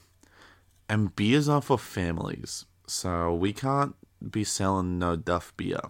and 0.88 1.14
beers 1.14 1.48
are 1.48 1.62
for 1.62 1.78
families, 1.78 2.66
so 2.86 3.34
we 3.34 3.52
can't 3.52 3.94
be 4.30 4.44
selling 4.44 4.98
no 4.98 5.16
Duff 5.16 5.52
beer. 5.56 5.80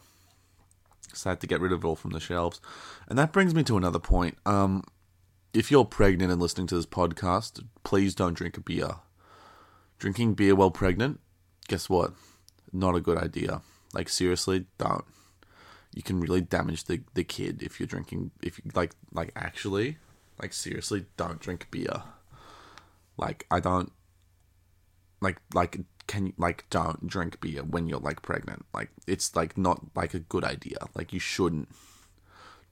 So 1.13 1.31
I 1.31 1.33
had 1.33 1.41
to 1.41 1.47
get 1.47 1.61
rid 1.61 1.73
of 1.73 1.83
it 1.83 1.87
all 1.87 1.97
from 1.97 2.13
the 2.13 2.21
shelves, 2.21 2.61
and 3.09 3.19
that 3.19 3.33
brings 3.33 3.55
me 3.55 3.65
to 3.65 3.77
another 3.77 3.99
point. 3.99 4.39
Um, 4.47 4.85
if 5.53 5.71
you're 5.71 5.85
pregnant 5.85 6.31
and 6.31 6.41
listening 6.41 6.69
to 6.69 6.77
this 6.77 6.87
podcast, 6.87 7.65
please 7.83 8.15
don't 8.15 8.35
drink 8.35 8.57
a 8.57 8.61
beer. 8.61 8.97
Drinking 9.99 10.35
beer 10.35 10.55
while 10.55 10.71
pregnant, 10.71 11.21
guess 11.69 11.91
what? 11.91 12.13
Not 12.73 12.95
a 12.95 13.01
good 13.01 13.19
idea. 13.19 13.63
Like 13.93 14.09
seriously, 14.09 14.67
don't. 14.79 15.05
You 15.93 16.03
can 16.03 16.21
really 16.21 16.41
damage 16.41 16.85
the, 16.85 17.03
the 17.15 17.25
kid 17.25 17.63
if 17.63 17.81
you're 17.81 17.87
drinking 17.87 18.31
if 18.43 18.59
you 18.59 18.71
like 18.75 18.93
like 19.13 19.33
actually 19.35 19.99
like 20.41 20.53
seriously 20.53 21.07
don't 21.17 21.41
drink 21.41 21.69
beer. 21.71 22.03
Like 23.17 23.47
I 23.51 23.61
don't 23.61 23.93
like 25.21 25.39
like 25.55 25.81
can 26.07 26.27
you 26.27 26.33
like 26.39 26.65
don't 26.71 27.07
drink 27.07 27.41
beer 27.41 27.63
when 27.63 27.89
you're 27.89 28.01
like 28.01 28.23
pregnant. 28.23 28.65
Like 28.75 28.91
it's 29.07 29.37
like 29.37 29.57
not 29.59 29.81
like 29.95 30.15
a 30.15 30.19
good 30.21 30.45
idea. 30.45 30.79
Like 30.95 31.13
you 31.13 31.21
shouldn't. 31.21 31.69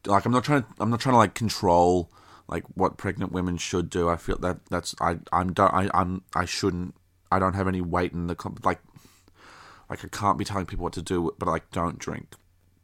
Like 0.06 0.24
I'm 0.24 0.32
not 0.32 0.44
trying 0.44 0.62
to 0.62 0.68
I'm 0.80 0.90
not 0.90 1.00
trying 1.00 1.14
to 1.14 1.18
like 1.18 1.34
control 1.34 2.10
like 2.48 2.64
what 2.74 2.96
pregnant 2.96 3.32
women 3.32 3.58
should 3.58 3.90
do. 3.90 4.08
I 4.08 4.16
feel 4.16 4.38
that 4.38 4.66
that's 4.66 4.94
I 5.00 5.18
I'm 5.32 5.52
don't 5.52 5.72
I 5.72 5.90
I'm 5.92 6.22
I 6.34 6.46
shouldn't 6.46 6.94
I 7.30 7.38
don't 7.38 7.54
have 7.54 7.68
any 7.68 7.82
weight 7.82 8.12
in 8.12 8.26
the 8.26 8.36
like 8.64 8.80
like 9.90 10.04
I 10.04 10.08
can't 10.08 10.38
be 10.38 10.44
telling 10.44 10.66
people 10.66 10.84
what 10.84 10.94
to 10.94 11.02
do, 11.02 11.34
but 11.38 11.48
like 11.48 11.70
don't 11.70 11.98
drink 11.98 12.34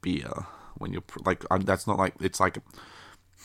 beer 0.03 0.47
when 0.77 0.92
you're 0.92 1.03
like 1.25 1.44
I'm, 1.51 1.62
that's 1.62 1.87
not 1.87 1.99
like 1.99 2.14
it's 2.20 2.40
like 2.40 2.59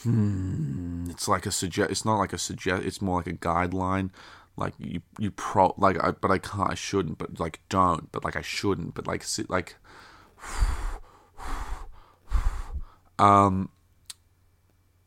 hmm, 0.04 1.08
it's 1.10 1.28
like 1.28 1.46
a 1.46 1.52
suggest. 1.52 1.92
It's 1.92 2.06
not 2.06 2.18
like 2.18 2.34
a 2.34 2.38
suggest. 2.38 2.84
It's 2.84 3.02
more 3.02 3.18
like 3.18 3.28
a 3.28 3.34
guideline. 3.34 4.12
Like 4.56 4.74
you, 4.78 5.02
you 5.18 5.32
pro 5.32 5.74
like, 5.78 6.02
I, 6.04 6.12
but 6.12 6.32
I 6.32 6.38
can't. 6.38 6.70
I 6.70 6.76
shouldn't. 6.76 7.18
But 7.18 7.40
like, 7.40 7.60
don't. 7.70 8.12
But 8.12 8.24
like, 8.24 8.36
I 8.36 8.42
shouldn't. 8.42 8.94
But 8.94 9.08
like, 9.08 9.24
sit 9.24 9.50
like, 9.50 9.76
um, 13.20 13.70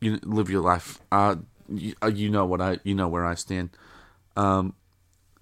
you 0.01 0.19
live 0.23 0.49
your 0.49 0.61
life. 0.61 0.99
Uh, 1.11 1.35
you, 1.69 1.93
uh, 2.01 2.07
you 2.07 2.29
know 2.29 2.45
what 2.45 2.61
I. 2.61 2.79
You 2.83 2.95
know 2.95 3.07
where 3.07 3.25
I 3.25 3.35
stand. 3.35 3.69
Um, 4.35 4.73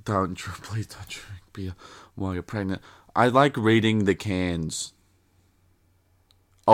don't 0.04 0.36
please 0.38 0.88
don't 0.88 1.08
drink 1.08 1.42
beer 1.54 1.76
while 2.16 2.34
you're 2.34 2.44
pregnant. 2.44 2.82
I 3.16 3.28
like 3.28 3.58
reading 3.58 4.06
the 4.06 4.16
cans 4.16 4.94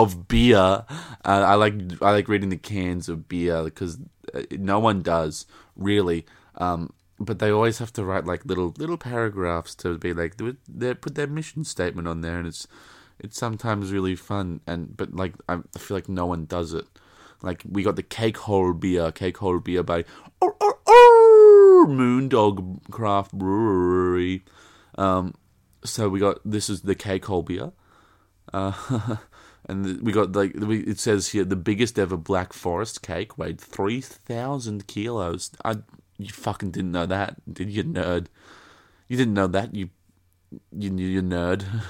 of 0.02 0.28
beer. 0.28 0.56
Uh, 0.56 0.84
I 1.24 1.54
like 1.54 1.74
I 2.02 2.12
like 2.12 2.28
reading 2.28 2.48
the 2.48 2.56
cans 2.56 3.08
of 3.08 3.28
beer 3.28 3.64
because 3.64 3.98
uh, 4.34 4.42
no 4.52 4.78
one 4.78 5.02
does 5.02 5.46
really. 5.76 6.24
Um, 6.56 6.92
but 7.20 7.40
they 7.40 7.50
always 7.50 7.78
have 7.78 7.92
to 7.94 8.04
write 8.04 8.24
like 8.24 8.44
little 8.44 8.74
little 8.78 8.96
paragraphs 8.96 9.74
to 9.76 9.98
be 9.98 10.12
like 10.12 10.36
they 10.68 10.94
put 10.94 11.14
their 11.14 11.26
mission 11.26 11.64
statement 11.64 12.06
on 12.06 12.20
there, 12.20 12.38
and 12.38 12.46
it's 12.46 12.68
it's 13.18 13.36
sometimes 13.36 13.92
really 13.92 14.14
fun. 14.14 14.60
And 14.66 14.96
but 14.96 15.14
like 15.14 15.34
I 15.48 15.58
feel 15.76 15.96
like 15.96 16.08
no 16.08 16.26
one 16.26 16.46
does 16.46 16.72
it. 16.72 16.86
Like 17.42 17.62
we 17.68 17.82
got 17.82 17.96
the 17.96 18.02
cake 18.02 18.38
hole 18.38 18.72
beer, 18.72 19.12
cake 19.12 19.38
hole 19.38 19.58
beer 19.58 19.82
by 19.82 20.04
oh, 20.42 20.56
oh, 20.60 20.78
oh, 20.86 21.86
Moondog 21.88 22.90
Craft 22.90 23.32
Brewery. 23.32 24.44
Um, 24.96 25.34
so 25.84 26.08
we 26.08 26.20
got 26.20 26.38
this 26.44 26.68
is 26.68 26.82
the 26.82 26.94
cake 26.94 27.24
hole 27.26 27.42
beer. 27.42 27.72
Uh, 28.52 29.16
and 29.68 30.00
we 30.00 30.12
got 30.12 30.32
like 30.32 30.52
it 30.54 30.98
says 30.98 31.28
here 31.28 31.44
the 31.44 31.56
biggest 31.56 31.98
ever 31.98 32.16
Black 32.16 32.52
Forest 32.52 33.02
cake 33.02 33.36
weighed 33.36 33.60
three 33.60 34.00
thousand 34.00 34.86
kilos. 34.86 35.50
I 35.64 35.76
you 36.18 36.30
fucking 36.30 36.72
didn't 36.72 36.92
know 36.92 37.06
that, 37.06 37.36
did 37.52 37.70
you, 37.70 37.84
nerd? 37.84 38.26
You 39.06 39.16
didn't 39.16 39.34
know 39.34 39.46
that, 39.46 39.74
you 39.74 39.90
you 40.72 40.96
you 40.96 41.22
nerd. 41.22 41.64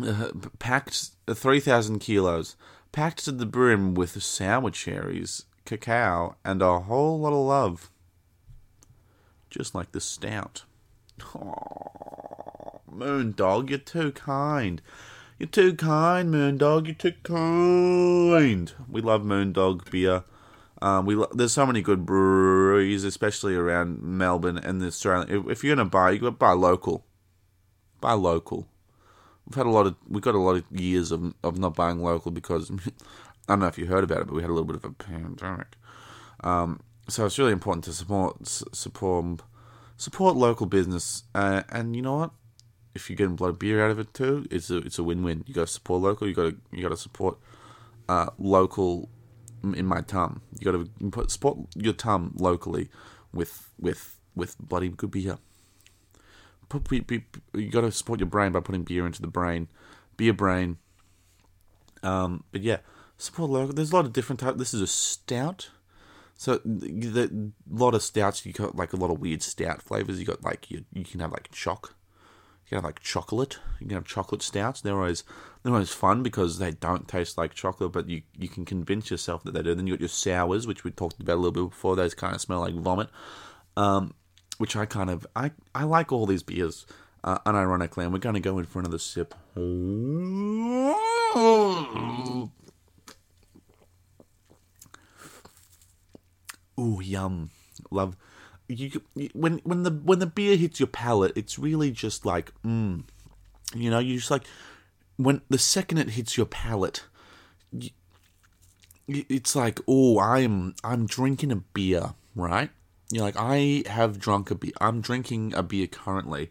Uh, 0.00 0.30
packed 0.60 1.10
three 1.34 1.58
thousand 1.58 1.98
kilos, 1.98 2.54
packed 2.92 3.24
to 3.24 3.32
the 3.32 3.44
brim 3.44 3.92
with 3.92 4.22
sour 4.22 4.70
cherries, 4.70 5.44
cacao, 5.64 6.36
and 6.44 6.62
a 6.62 6.78
whole 6.78 7.18
lot 7.18 7.32
of 7.32 7.44
love. 7.44 7.90
Just 9.50 9.74
like 9.74 9.90
the 9.90 10.00
stout. 10.00 10.62
Oh, 11.34 12.80
Moondog, 12.90 13.68
you're 13.68 13.78
too 13.80 14.12
kind. 14.12 14.80
You're 15.40 15.48
too 15.48 15.72
kind, 15.72 16.34
Moondog. 16.34 16.84
You're 16.84 16.94
too 16.94 17.14
kind. 17.22 18.70
We 18.90 19.00
love 19.00 19.22
Moondog 19.22 19.90
beer. 19.90 20.24
Um, 20.82 21.06
we 21.06 21.14
lo- 21.14 21.30
there's 21.32 21.52
so 21.52 21.64
many 21.64 21.80
good 21.80 22.04
breweries, 22.04 23.04
especially 23.04 23.54
around 23.54 24.02
Melbourne 24.02 24.58
and 24.58 24.82
the 24.82 24.88
Australian. 24.88 25.30
If, 25.30 25.48
if 25.50 25.64
you're 25.64 25.74
gonna 25.74 25.88
buy, 25.88 26.10
you 26.10 26.18
got 26.18 26.26
to 26.26 26.32
buy 26.32 26.52
local. 26.52 27.06
Buy 28.02 28.12
local. 28.12 28.68
We've 29.46 29.54
had 29.54 29.64
a 29.64 29.70
lot 29.70 29.86
of 29.86 29.96
we've 30.06 30.22
got 30.22 30.34
a 30.34 30.38
lot 30.38 30.56
of 30.56 30.64
years 30.78 31.10
of 31.10 31.32
of 31.42 31.56
not 31.58 31.74
buying 31.74 32.02
local 32.02 32.30
because 32.30 32.70
I 33.48 33.54
don't 33.54 33.60
know 33.60 33.66
if 33.66 33.78
you 33.78 33.86
heard 33.86 34.04
about 34.04 34.20
it, 34.20 34.26
but 34.26 34.34
we 34.34 34.42
had 34.42 34.50
a 34.50 34.52
little 34.52 34.66
bit 34.66 34.76
of 34.76 34.84
a 34.84 34.90
pandemic. 34.90 35.78
Um, 36.44 36.80
so 37.08 37.24
it's 37.24 37.38
really 37.38 37.52
important 37.52 37.84
to 37.84 37.94
support 37.94 38.46
support 38.46 39.40
support 39.96 40.36
local 40.36 40.66
business. 40.66 41.22
Uh, 41.34 41.62
and 41.70 41.96
you 41.96 42.02
know 42.02 42.16
what? 42.16 42.30
If 42.94 43.08
you're 43.08 43.16
getting 43.16 43.36
of 43.40 43.58
beer 43.58 43.84
out 43.84 43.90
of 43.90 43.98
it 43.98 44.12
too, 44.14 44.46
it's 44.50 44.70
a 44.70 44.78
it's 44.78 44.98
a 44.98 45.04
win 45.04 45.22
win. 45.22 45.44
You 45.46 45.54
got 45.54 45.66
to 45.66 45.72
support 45.72 46.02
local. 46.02 46.26
You 46.26 46.34
got 46.34 46.50
to 46.50 46.56
you 46.72 46.82
got 46.82 46.90
to 46.90 46.96
support 46.96 47.38
uh, 48.08 48.30
local. 48.38 49.08
In 49.62 49.84
my 49.84 50.00
tum, 50.00 50.40
you 50.58 50.72
got 50.72 50.72
to 50.72 51.28
support 51.28 51.58
your 51.76 51.92
tum 51.92 52.34
locally 52.38 52.88
with 53.32 53.70
with 53.78 54.18
with 54.34 54.58
bloody 54.58 54.88
good 54.88 55.10
beer. 55.10 55.38
Put, 56.70 56.88
be, 56.88 57.00
be, 57.00 57.24
you 57.52 57.68
got 57.68 57.82
to 57.82 57.92
support 57.92 58.20
your 58.20 58.28
brain 58.28 58.52
by 58.52 58.60
putting 58.60 58.84
beer 58.84 59.04
into 59.04 59.20
the 59.20 59.28
brain, 59.28 59.68
beer 60.16 60.32
brain. 60.32 60.78
Um, 62.02 62.44
but 62.52 62.62
yeah, 62.62 62.78
support 63.18 63.50
local. 63.50 63.74
There's 63.74 63.92
a 63.92 63.96
lot 63.96 64.06
of 64.06 64.14
different 64.14 64.40
types. 64.40 64.56
This 64.56 64.72
is 64.72 64.80
a 64.80 64.86
stout. 64.86 65.68
So 66.36 66.58
the, 66.64 67.52
a 67.70 67.76
lot 67.76 67.94
of 67.94 68.02
stouts. 68.02 68.46
You 68.46 68.54
got 68.54 68.76
like 68.76 68.94
a 68.94 68.96
lot 68.96 69.10
of 69.10 69.20
weird 69.20 69.42
stout 69.42 69.82
flavors. 69.82 70.18
You 70.18 70.24
got 70.24 70.42
like 70.42 70.70
you 70.70 70.86
you 70.94 71.04
can 71.04 71.20
have 71.20 71.32
like 71.32 71.50
choc 71.52 71.94
you 72.70 72.76
have 72.76 72.84
like 72.84 73.00
chocolate. 73.00 73.58
You 73.80 73.88
can 73.88 73.96
have 73.96 74.06
chocolate 74.06 74.42
stouts. 74.42 74.80
They're 74.80 74.96
always 74.96 75.24
they're 75.62 75.72
always 75.72 75.90
fun 75.90 76.22
because 76.22 76.58
they 76.58 76.70
don't 76.70 77.08
taste 77.08 77.36
like 77.36 77.52
chocolate, 77.52 77.92
but 77.92 78.08
you 78.08 78.22
you 78.38 78.48
can 78.48 78.64
convince 78.64 79.10
yourself 79.10 79.42
that 79.44 79.54
they 79.54 79.62
do. 79.62 79.74
Then 79.74 79.86
you 79.86 79.94
got 79.94 80.00
your 80.00 80.08
sours, 80.08 80.66
which 80.66 80.84
we 80.84 80.90
talked 80.90 81.20
about 81.20 81.34
a 81.34 81.36
little 81.36 81.50
bit 81.50 81.70
before. 81.70 81.96
Those 81.96 82.14
kind 82.14 82.34
of 82.34 82.40
smell 82.40 82.60
like 82.60 82.74
vomit. 82.74 83.08
Um, 83.76 84.14
which 84.58 84.76
I 84.76 84.86
kind 84.86 85.10
of 85.10 85.26
I 85.34 85.50
I 85.74 85.84
like 85.84 86.12
all 86.12 86.26
these 86.26 86.42
beers. 86.42 86.86
Uh, 87.22 87.38
unironically, 87.40 88.04
and 88.04 88.14
we're 88.14 88.18
going 88.18 88.34
to 88.34 88.40
go 88.40 88.58
in 88.58 88.64
for 88.64 88.78
another 88.78 88.98
sip. 88.98 89.34
Ooh, 89.58 90.94
yum! 97.02 97.50
Love 97.90 98.16
you, 98.70 99.02
when 99.34 99.58
when 99.64 99.82
the 99.82 99.90
when 99.90 100.18
the 100.20 100.26
beer 100.26 100.56
hits 100.56 100.80
your 100.80 100.86
palate, 100.86 101.32
it's 101.34 101.58
really 101.58 101.90
just 101.90 102.24
like 102.24 102.52
mm, 102.64 103.02
you 103.74 103.90
know, 103.90 103.98
you 103.98 104.16
just 104.18 104.30
like 104.30 104.44
when 105.16 105.42
the 105.48 105.58
second 105.58 105.98
it 105.98 106.10
hits 106.10 106.36
your 106.36 106.46
palate, 106.46 107.04
you, 107.72 107.90
it's 109.06 109.56
like, 109.56 109.80
oh, 109.88 110.18
I'm 110.20 110.74
I'm 110.84 111.06
drinking 111.06 111.52
a 111.52 111.56
beer, 111.56 112.14
right? 112.34 112.70
You're 113.10 113.24
like, 113.24 113.36
I 113.36 113.82
have 113.86 114.18
drunk 114.18 114.50
a 114.50 114.54
beer. 114.54 114.72
I'm 114.80 115.00
drinking 115.00 115.54
a 115.54 115.62
beer 115.62 115.88
currently. 115.88 116.50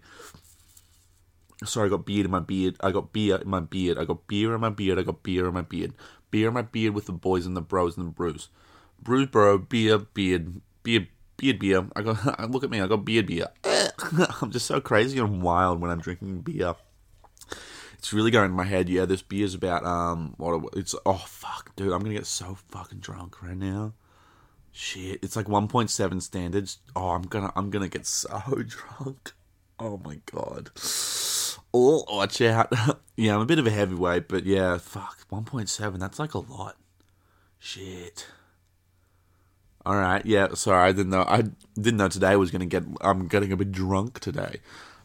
Sorry, 1.63 1.88
I 1.88 1.89
got 1.89 2.05
beard 2.05 2.25
in 2.25 2.32
my 2.32 2.39
beard. 2.39 2.75
I 2.79 2.91
got 2.91 3.12
beer 3.13 3.38
in 3.38 3.49
my 3.49 3.60
beard. 3.60 3.97
I 3.97 4.05
got 4.05 4.27
beer 4.27 4.53
in 4.53 4.62
my 4.62 4.69
beard. 4.69 4.99
I 4.99 5.03
got 5.03 5.23
beer 5.23 5.47
in 5.47 5.53
my 5.53 5.62
beard. 5.62 5.93
Beer 6.32 6.49
in 6.49 6.53
my 6.53 6.62
beard 6.62 6.93
with 6.93 7.05
the 7.05 7.12
boys 7.12 7.45
and 7.45 7.55
the 7.55 7.62
bros 7.62 7.97
and 7.97 8.08
the 8.08 8.12
brews. 8.12 8.49
Brews, 9.01 9.27
bro, 9.27 9.58
beer, 9.58 9.99
beard, 9.99 10.62
beard, 10.84 11.08
beard, 11.39 11.60
beer. 11.60 11.88
I 11.95 12.02
got, 12.02 12.49
look 12.52 12.63
at 12.63 12.69
me, 12.69 12.80
I 12.80 12.88
got 12.88 13.04
beard, 13.06 13.28
beer. 13.28 13.47
I'm 14.41 14.52
just 14.52 14.65
so 14.65 14.80
crazy 14.80 15.17
and 15.19 15.41
wild 15.41 15.82
when 15.82 15.91
I'm 15.91 15.99
drinking 15.99 16.41
beer. 16.41 16.75
It's 17.97 18.13
really 18.13 18.32
going 18.32 18.52
in 18.52 18.56
my 18.56 18.63
head. 18.63 18.88
Yeah, 18.88 19.06
this 19.06 19.21
beer's 19.21 19.54
about, 19.54 19.86
um, 19.86 20.36
what, 20.38 20.63
it's, 20.75 20.95
oh, 21.06 21.13
fuck, 21.28 21.75
dude, 21.75 21.91
I'm 21.91 22.02
gonna 22.02 22.13
get 22.13 22.25
so 22.25 22.58
fucking 22.69 22.99
drunk 22.99 23.41
right 23.41 23.58
now. 23.58 23.93
Shit, 24.71 25.19
it's 25.23 25.36
like 25.36 25.47
1.7 25.47 26.21
standards. 26.21 26.78
Oh, 26.95 27.10
I'm 27.10 27.23
gonna, 27.23 27.52
I'm 27.56 27.69
gonna 27.69 27.89
get 27.89 28.06
so 28.06 28.39
drunk. 28.67 29.34
Oh 29.80 29.99
my 30.04 30.19
god. 30.32 30.71
Oh, 31.73 32.06
watch 32.10 32.41
out. 32.41 32.71
yeah, 33.17 33.36
I'm 33.36 33.41
a 33.41 33.45
bit 33.45 33.60
of 33.60 33.67
a 33.67 33.71
heavyweight, 33.71 34.28
but 34.28 34.45
yeah, 34.45 34.78
fuck, 34.78 35.28
1.7, 35.32 35.99
that's 35.99 36.19
like 36.19 36.34
a 36.34 36.39
lot. 36.39 36.78
Shit. 37.60 38.28
All 39.89 39.95
right, 39.95 40.23
yeah, 40.23 40.54
sorry, 40.54 40.88
I 40.88 40.91
didn't 40.91 41.10
know. 41.10 41.25
I 41.28 41.45
didn't 41.73 41.97
know 41.97 42.10
today 42.10 42.36
was 42.36 42.52
going 42.52 42.60
to 42.60 42.67
get, 42.67 42.84
I'm 43.02 43.28
getting 43.28 43.52
a 43.52 43.58
bit 43.58 43.71
drunk 43.71 44.19
today. 44.19 44.58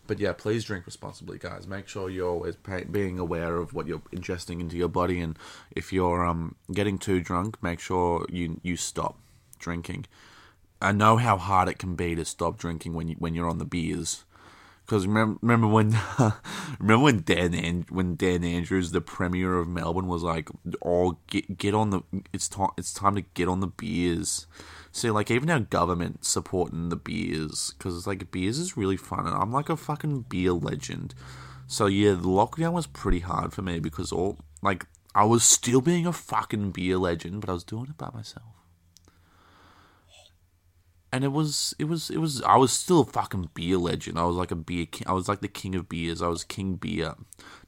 But 0.07 0.21
yeah, 0.21 0.35
please 0.35 0.63
drink 0.63 0.85
responsibly, 0.85 1.39
guys. 1.39 1.67
Make 1.67 1.89
sure 1.89 2.11
you're 2.11 2.29
always 2.29 2.57
pay, 2.57 2.85
being 2.85 3.19
aware 3.19 3.57
of 3.57 3.73
what 3.73 3.87
you're 3.87 4.03
ingesting 4.13 4.61
into 4.61 4.77
your 4.77 4.91
body, 4.91 5.23
and 5.23 5.39
if 5.71 5.91
you're 5.91 6.27
um 6.27 6.57
getting 6.71 6.99
too 6.99 7.21
drunk, 7.21 7.63
make 7.63 7.81
sure 7.81 8.27
you 8.29 8.61
you 8.63 8.77
stop 8.77 9.19
drinking. 9.59 10.05
I 10.83 10.93
know 10.93 11.17
how 11.17 11.39
hard 11.39 11.71
it 11.71 11.79
can 11.79 11.95
be 11.95 12.15
to 12.17 12.27
stop 12.27 12.59
drinking 12.59 12.93
when 12.93 13.09
you 13.09 13.17
when 13.19 13.35
you're 13.35 13.49
on 13.49 13.57
the 13.57 13.65
beers. 13.65 14.25
Because 14.85 15.07
remember, 15.07 15.39
remember 15.41 15.67
when 15.67 15.99
remember 16.79 17.05
when 17.05 17.23
Dan 17.23 17.55
and 17.55 17.89
when 17.89 18.17
Dan 18.17 18.45
Andrews, 18.45 18.91
the 18.91 19.01
premier 19.01 19.57
of 19.57 19.67
Melbourne, 19.67 20.09
was 20.09 20.23
like, 20.23 20.51
"Oh, 20.85 21.17
get 21.29 21.57
get 21.57 21.73
on 21.73 21.89
the 21.89 22.03
it's 22.35 22.49
time 22.49 22.69
it's 22.77 22.93
time 22.93 23.15
to 23.15 23.23
get 23.23 23.49
on 23.49 23.61
the 23.61 23.67
beers." 23.67 24.47
So 24.95 25.13
like 25.13 25.29
even 25.29 25.51
our 25.51 25.59
government 25.59 26.25
supporting 26.25 26.89
the 26.89 26.95
beers 26.95 27.75
because 27.77 28.07
like 28.07 28.31
beers 28.31 28.61
is 28.61 28.77
really 28.77 28.97
fun, 28.97 29.27
and 29.27 29.35
I'm 29.35 29.51
like 29.51 29.69
a 29.69 29.77
fucking 29.77 30.27
beer 30.29 30.53
legend. 30.53 31.17
So 31.67 31.87
yeah, 31.87 32.13
the 32.13 32.29
lockdown 32.29 32.75
was 32.75 32.87
pretty 32.87 33.19
hard 33.19 33.53
for 33.53 33.63
me 33.63 33.81
because 33.81 34.13
all 34.13 34.39
like 34.63 34.87
I 35.13 35.25
was 35.25 35.43
still 35.43 35.81
being 35.81 36.07
a 36.07 36.13
fucking 36.13 36.71
beer 36.71 36.97
legend, 36.97 37.41
but 37.41 37.51
I 37.51 37.55
was 37.55 37.65
doing 37.65 37.87
it 37.91 37.99
by 37.99 38.11
myself 38.15 38.45
and 41.15 41.23
it 41.23 41.33
was 41.33 41.77
it 41.79 41.85
was 41.85 42.11
it 42.11 42.19
was 42.19 42.43
I 42.43 42.57
was 42.57 42.73
still 42.73 43.01
a 43.01 43.05
fucking 43.05 43.51
beer 43.55 43.79
legend. 43.79 44.19
I 44.19 44.25
was 44.25 44.35
like 44.35 44.51
a 44.51 44.57
beer 44.57 44.87
king. 44.87 45.07
I 45.07 45.13
was 45.13 45.29
like 45.29 45.41
the 45.41 45.49
king 45.49 45.77
of 45.77 45.89
beers. 45.89 46.21
I 46.21 46.27
was 46.27 46.43
king 46.43 46.75
beer, 46.75 47.15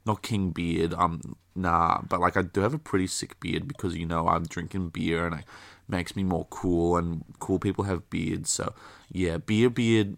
not 0.05 0.21
king 0.21 0.51
beard. 0.51 0.93
Um, 0.93 1.37
nah, 1.55 2.01
but 2.01 2.19
like 2.19 2.35
I 2.35 2.41
do 2.41 2.59
have 2.59 2.73
a 2.73 2.79
pretty 2.79 3.07
sick 3.07 3.39
beard 3.39 3.65
because 3.65 3.95
you 3.95 4.05
know 4.05 4.27
I'm 4.27 4.43
drinking 4.43 4.89
beer 4.89 5.25
and 5.25 5.39
it 5.39 5.45
makes 5.87 6.15
me 6.15 6.23
more 6.23 6.47
cool. 6.49 6.97
And 6.97 7.23
cool 7.39 7.59
people 7.59 7.85
have 7.85 8.09
beards, 8.09 8.49
so 8.49 8.73
yeah, 9.11 9.37
beer 9.37 9.69
beard. 9.69 10.17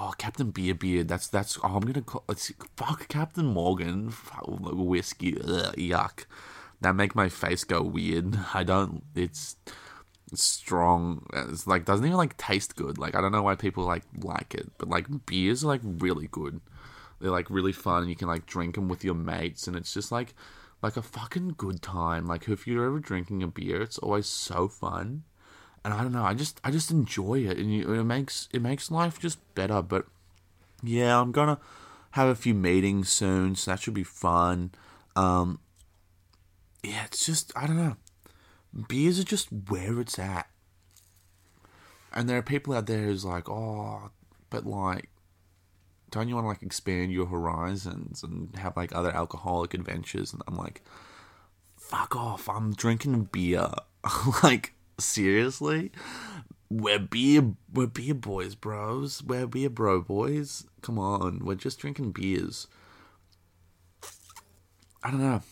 Oh, 0.00 0.12
Captain 0.16 0.52
Beer 0.52 0.74
Beard. 0.74 1.08
That's 1.08 1.26
that's. 1.26 1.58
Oh, 1.62 1.74
I'm 1.74 1.80
gonna 1.80 2.02
call. 2.02 2.22
Let's 2.28 2.52
fuck 2.76 3.08
Captain 3.08 3.46
Morgan. 3.46 4.12
Whiskey. 4.46 5.36
Ugh, 5.40 5.74
yuck. 5.76 6.26
That 6.80 6.94
make 6.94 7.16
my 7.16 7.28
face 7.28 7.64
go 7.64 7.82
weird. 7.82 8.38
I 8.54 8.62
don't. 8.62 9.02
It's 9.16 9.56
strong. 10.34 11.26
It's 11.32 11.66
like 11.66 11.84
doesn't 11.84 12.04
even 12.06 12.16
like 12.16 12.36
taste 12.36 12.76
good. 12.76 12.98
Like 12.98 13.14
I 13.16 13.20
don't 13.20 13.32
know 13.32 13.42
why 13.42 13.56
people 13.56 13.84
like 13.84 14.04
like 14.20 14.54
it, 14.54 14.70
but 14.78 14.88
like 14.88 15.06
beers 15.26 15.64
are 15.64 15.68
like 15.68 15.80
really 15.82 16.28
good. 16.28 16.60
They're 17.20 17.30
like 17.32 17.50
really 17.50 17.72
fun. 17.72 18.02
and 18.02 18.10
You 18.10 18.16
can 18.16 18.28
like 18.28 18.46
drink 18.46 18.76
them 18.76 18.88
with 18.88 19.04
your 19.04 19.14
mates, 19.14 19.66
and 19.66 19.76
it's 19.76 19.92
just 19.92 20.12
like 20.12 20.34
like 20.82 20.96
a 20.96 21.02
fucking 21.02 21.54
good 21.56 21.82
time. 21.82 22.26
Like 22.26 22.48
if 22.48 22.66
you're 22.66 22.86
ever 22.86 22.98
drinking 22.98 23.42
a 23.42 23.48
beer, 23.48 23.82
it's 23.82 23.98
always 23.98 24.26
so 24.26 24.68
fun. 24.68 25.24
And 25.84 25.94
I 25.94 26.02
don't 26.02 26.12
know, 26.12 26.24
I 26.24 26.34
just 26.34 26.60
I 26.64 26.70
just 26.70 26.90
enjoy 26.90 27.40
it, 27.40 27.56
and 27.56 27.72
you, 27.72 27.92
it 27.92 28.04
makes 28.04 28.48
it 28.52 28.62
makes 28.62 28.90
life 28.90 29.18
just 29.20 29.38
better. 29.54 29.80
But 29.82 30.06
yeah, 30.82 31.20
I'm 31.20 31.32
gonna 31.32 31.58
have 32.12 32.28
a 32.28 32.34
few 32.34 32.54
meetings 32.54 33.10
soon, 33.10 33.54
so 33.54 33.70
that 33.70 33.80
should 33.80 33.94
be 33.94 34.04
fun. 34.04 34.72
Um, 35.14 35.60
yeah, 36.82 37.04
it's 37.04 37.24
just 37.24 37.52
I 37.56 37.66
don't 37.66 37.76
know 37.76 37.96
beers 38.86 39.18
are 39.18 39.24
just 39.24 39.48
where 39.68 40.00
it's 40.00 40.18
at. 40.18 40.48
And 42.12 42.28
there 42.28 42.38
are 42.38 42.42
people 42.42 42.74
out 42.74 42.86
there 42.86 43.04
who's 43.04 43.24
like, 43.24 43.48
oh, 43.48 44.10
but 44.50 44.66
like, 44.66 45.08
don't 46.10 46.28
you 46.28 46.34
want 46.34 46.44
to 46.44 46.48
like 46.48 46.62
expand 46.62 47.12
your 47.12 47.26
horizons 47.26 48.22
and 48.22 48.54
have 48.56 48.76
like 48.76 48.94
other 48.94 49.14
alcoholic 49.14 49.74
adventures? 49.74 50.32
And 50.32 50.42
I'm 50.46 50.56
like, 50.56 50.82
fuck 51.76 52.16
off! 52.16 52.48
I'm 52.48 52.72
drinking 52.72 53.24
beer. 53.32 53.70
like 54.42 54.74
seriously, 54.98 55.92
we're 56.70 56.98
beer, 56.98 57.54
we're 57.72 57.86
beer 57.86 58.14
boys, 58.14 58.54
bros. 58.54 59.22
We're 59.22 59.46
beer 59.46 59.70
bro 59.70 60.00
boys. 60.00 60.66
Come 60.82 60.98
on, 60.98 61.44
we're 61.44 61.54
just 61.54 61.78
drinking 61.78 62.12
beers. 62.12 62.66
I 65.02 65.10
don't 65.10 65.20
know. 65.20 65.42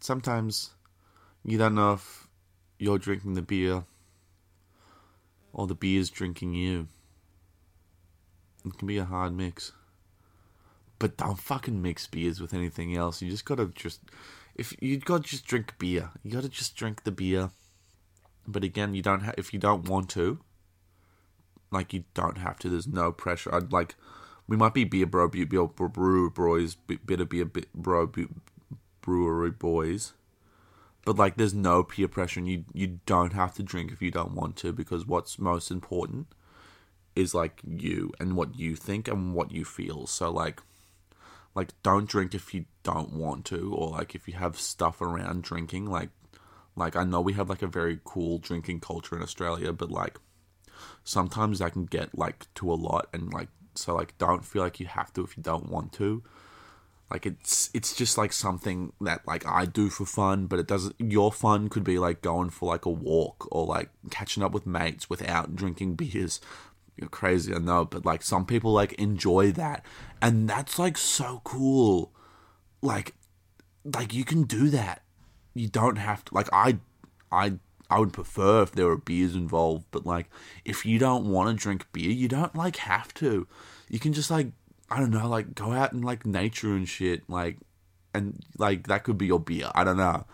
Sometimes 0.00 0.70
you 1.44 1.56
don't 1.56 1.74
know 1.74 1.94
if 1.94 2.28
you're 2.78 2.98
drinking 2.98 3.34
the 3.34 3.42
beer 3.42 3.84
or 5.52 5.66
the 5.66 5.74
beer's 5.74 6.10
drinking 6.10 6.54
you. 6.54 6.88
It 8.64 8.78
can 8.78 8.88
be 8.88 8.98
a 8.98 9.04
hard 9.04 9.36
mix. 9.36 9.72
But 10.98 11.16
don't 11.16 11.38
fucking 11.38 11.82
mix 11.82 12.06
beers 12.06 12.40
with 12.40 12.54
anything 12.54 12.96
else. 12.96 13.20
You 13.20 13.30
just 13.30 13.44
gotta 13.44 13.66
just 13.66 14.00
if 14.54 14.74
you 14.80 14.98
gotta 14.98 15.22
just 15.22 15.46
drink 15.46 15.78
beer. 15.78 16.10
You 16.22 16.30
gotta 16.30 16.48
just 16.48 16.76
drink 16.76 17.04
the 17.04 17.10
beer. 17.10 17.50
But 18.46 18.64
again, 18.64 18.94
you 18.94 19.02
don't 19.02 19.20
have 19.20 19.34
if 19.36 19.52
you 19.52 19.58
don't 19.58 19.88
want 19.88 20.08
to. 20.10 20.38
Like 21.70 21.92
you 21.92 22.04
don't 22.14 22.38
have 22.38 22.58
to. 22.60 22.68
There's 22.68 22.86
no 22.86 23.12
pressure. 23.12 23.54
I'd 23.54 23.72
like 23.72 23.96
we 24.46 24.56
might 24.56 24.74
be 24.74 24.84
beer 24.84 25.06
bro, 25.06 25.28
beer, 25.28 25.46
beer 25.46 25.66
brew 25.66 26.30
boys, 26.30 26.74
bit 26.74 27.20
of 27.20 27.28
beer 27.28 27.50
bro, 27.74 28.10
brewery 29.02 29.50
boys 29.50 30.12
but 31.04 31.16
like 31.16 31.36
there's 31.36 31.54
no 31.54 31.82
peer 31.82 32.08
pressure 32.08 32.40
and 32.40 32.48
you 32.48 32.64
you 32.72 33.00
don't 33.06 33.32
have 33.32 33.54
to 33.54 33.62
drink 33.62 33.92
if 33.92 34.00
you 34.00 34.10
don't 34.10 34.34
want 34.34 34.56
to 34.56 34.72
because 34.72 35.06
what's 35.06 35.38
most 35.38 35.70
important 35.70 36.26
is 37.16 37.34
like 37.34 37.60
you 37.66 38.12
and 38.18 38.36
what 38.36 38.58
you 38.58 38.74
think 38.74 39.08
and 39.08 39.34
what 39.34 39.50
you 39.50 39.64
feel 39.64 40.06
so 40.06 40.30
like 40.30 40.60
like 41.54 41.70
don't 41.82 42.08
drink 42.08 42.34
if 42.34 42.52
you 42.52 42.64
don't 42.82 43.12
want 43.12 43.44
to 43.44 43.72
or 43.74 43.90
like 43.90 44.14
if 44.14 44.26
you 44.26 44.34
have 44.34 44.58
stuff 44.58 45.00
around 45.00 45.42
drinking 45.42 45.86
like 45.86 46.10
like 46.76 46.96
I 46.96 47.04
know 47.04 47.20
we 47.20 47.34
have 47.34 47.48
like 47.48 47.62
a 47.62 47.68
very 47.68 48.00
cool 48.04 48.38
drinking 48.38 48.80
culture 48.80 49.16
in 49.16 49.22
Australia 49.22 49.72
but 49.72 49.90
like 49.90 50.18
sometimes 51.04 51.60
that 51.60 51.72
can 51.72 51.84
get 51.84 52.16
like 52.18 52.52
to 52.54 52.72
a 52.72 52.74
lot 52.74 53.08
and 53.12 53.32
like 53.32 53.48
so 53.74 53.94
like 53.94 54.16
don't 54.18 54.44
feel 54.44 54.62
like 54.62 54.80
you 54.80 54.86
have 54.86 55.12
to 55.12 55.22
if 55.22 55.36
you 55.36 55.42
don't 55.42 55.70
want 55.70 55.92
to 55.94 56.22
like 57.10 57.26
it's 57.26 57.70
it's 57.74 57.94
just 57.94 58.16
like 58.16 58.32
something 58.32 58.92
that 59.00 59.26
like 59.26 59.46
I 59.46 59.66
do 59.66 59.90
for 59.90 60.06
fun, 60.06 60.46
but 60.46 60.58
it 60.58 60.66
doesn't. 60.66 60.96
Your 60.98 61.30
fun 61.30 61.68
could 61.68 61.84
be 61.84 61.98
like 61.98 62.22
going 62.22 62.50
for 62.50 62.68
like 62.68 62.86
a 62.86 62.90
walk 62.90 63.46
or 63.52 63.66
like 63.66 63.90
catching 64.10 64.42
up 64.42 64.52
with 64.52 64.66
mates 64.66 65.10
without 65.10 65.54
drinking 65.54 65.94
beers. 65.94 66.40
You're 66.96 67.08
crazy, 67.08 67.54
I 67.54 67.58
know, 67.58 67.84
but 67.84 68.06
like 68.06 68.22
some 68.22 68.46
people 68.46 68.72
like 68.72 68.92
enjoy 68.94 69.52
that, 69.52 69.84
and 70.22 70.48
that's 70.48 70.78
like 70.78 70.96
so 70.96 71.40
cool. 71.44 72.12
Like, 72.82 73.14
like 73.84 74.14
you 74.14 74.24
can 74.24 74.44
do 74.44 74.70
that. 74.70 75.02
You 75.54 75.68
don't 75.68 75.96
have 75.96 76.24
to. 76.26 76.34
Like 76.34 76.48
I, 76.52 76.78
I 77.32 77.54
I 77.90 77.98
would 77.98 78.12
prefer 78.12 78.62
if 78.62 78.72
there 78.72 78.86
were 78.86 78.96
beers 78.96 79.34
involved, 79.34 79.86
but 79.90 80.06
like 80.06 80.28
if 80.64 80.86
you 80.86 80.98
don't 80.98 81.26
want 81.26 81.48
to 81.48 81.62
drink 81.62 81.86
beer, 81.92 82.10
you 82.10 82.28
don't 82.28 82.54
like 82.54 82.76
have 82.76 83.12
to. 83.14 83.46
You 83.88 83.98
can 83.98 84.12
just 84.12 84.30
like 84.30 84.48
I 84.90 85.00
don't 85.00 85.10
know, 85.10 85.28
like 85.28 85.54
go 85.54 85.72
out 85.72 85.92
in 85.92 86.02
like 86.02 86.26
nature 86.26 86.74
and 86.74 86.88
shit, 86.88 87.28
like, 87.28 87.58
and 88.12 88.40
like 88.58 88.86
that 88.88 89.04
could 89.04 89.18
be 89.18 89.26
your 89.26 89.40
beer. 89.40 89.70
I 89.74 89.84
don't 89.84 89.96
know, 89.96 90.24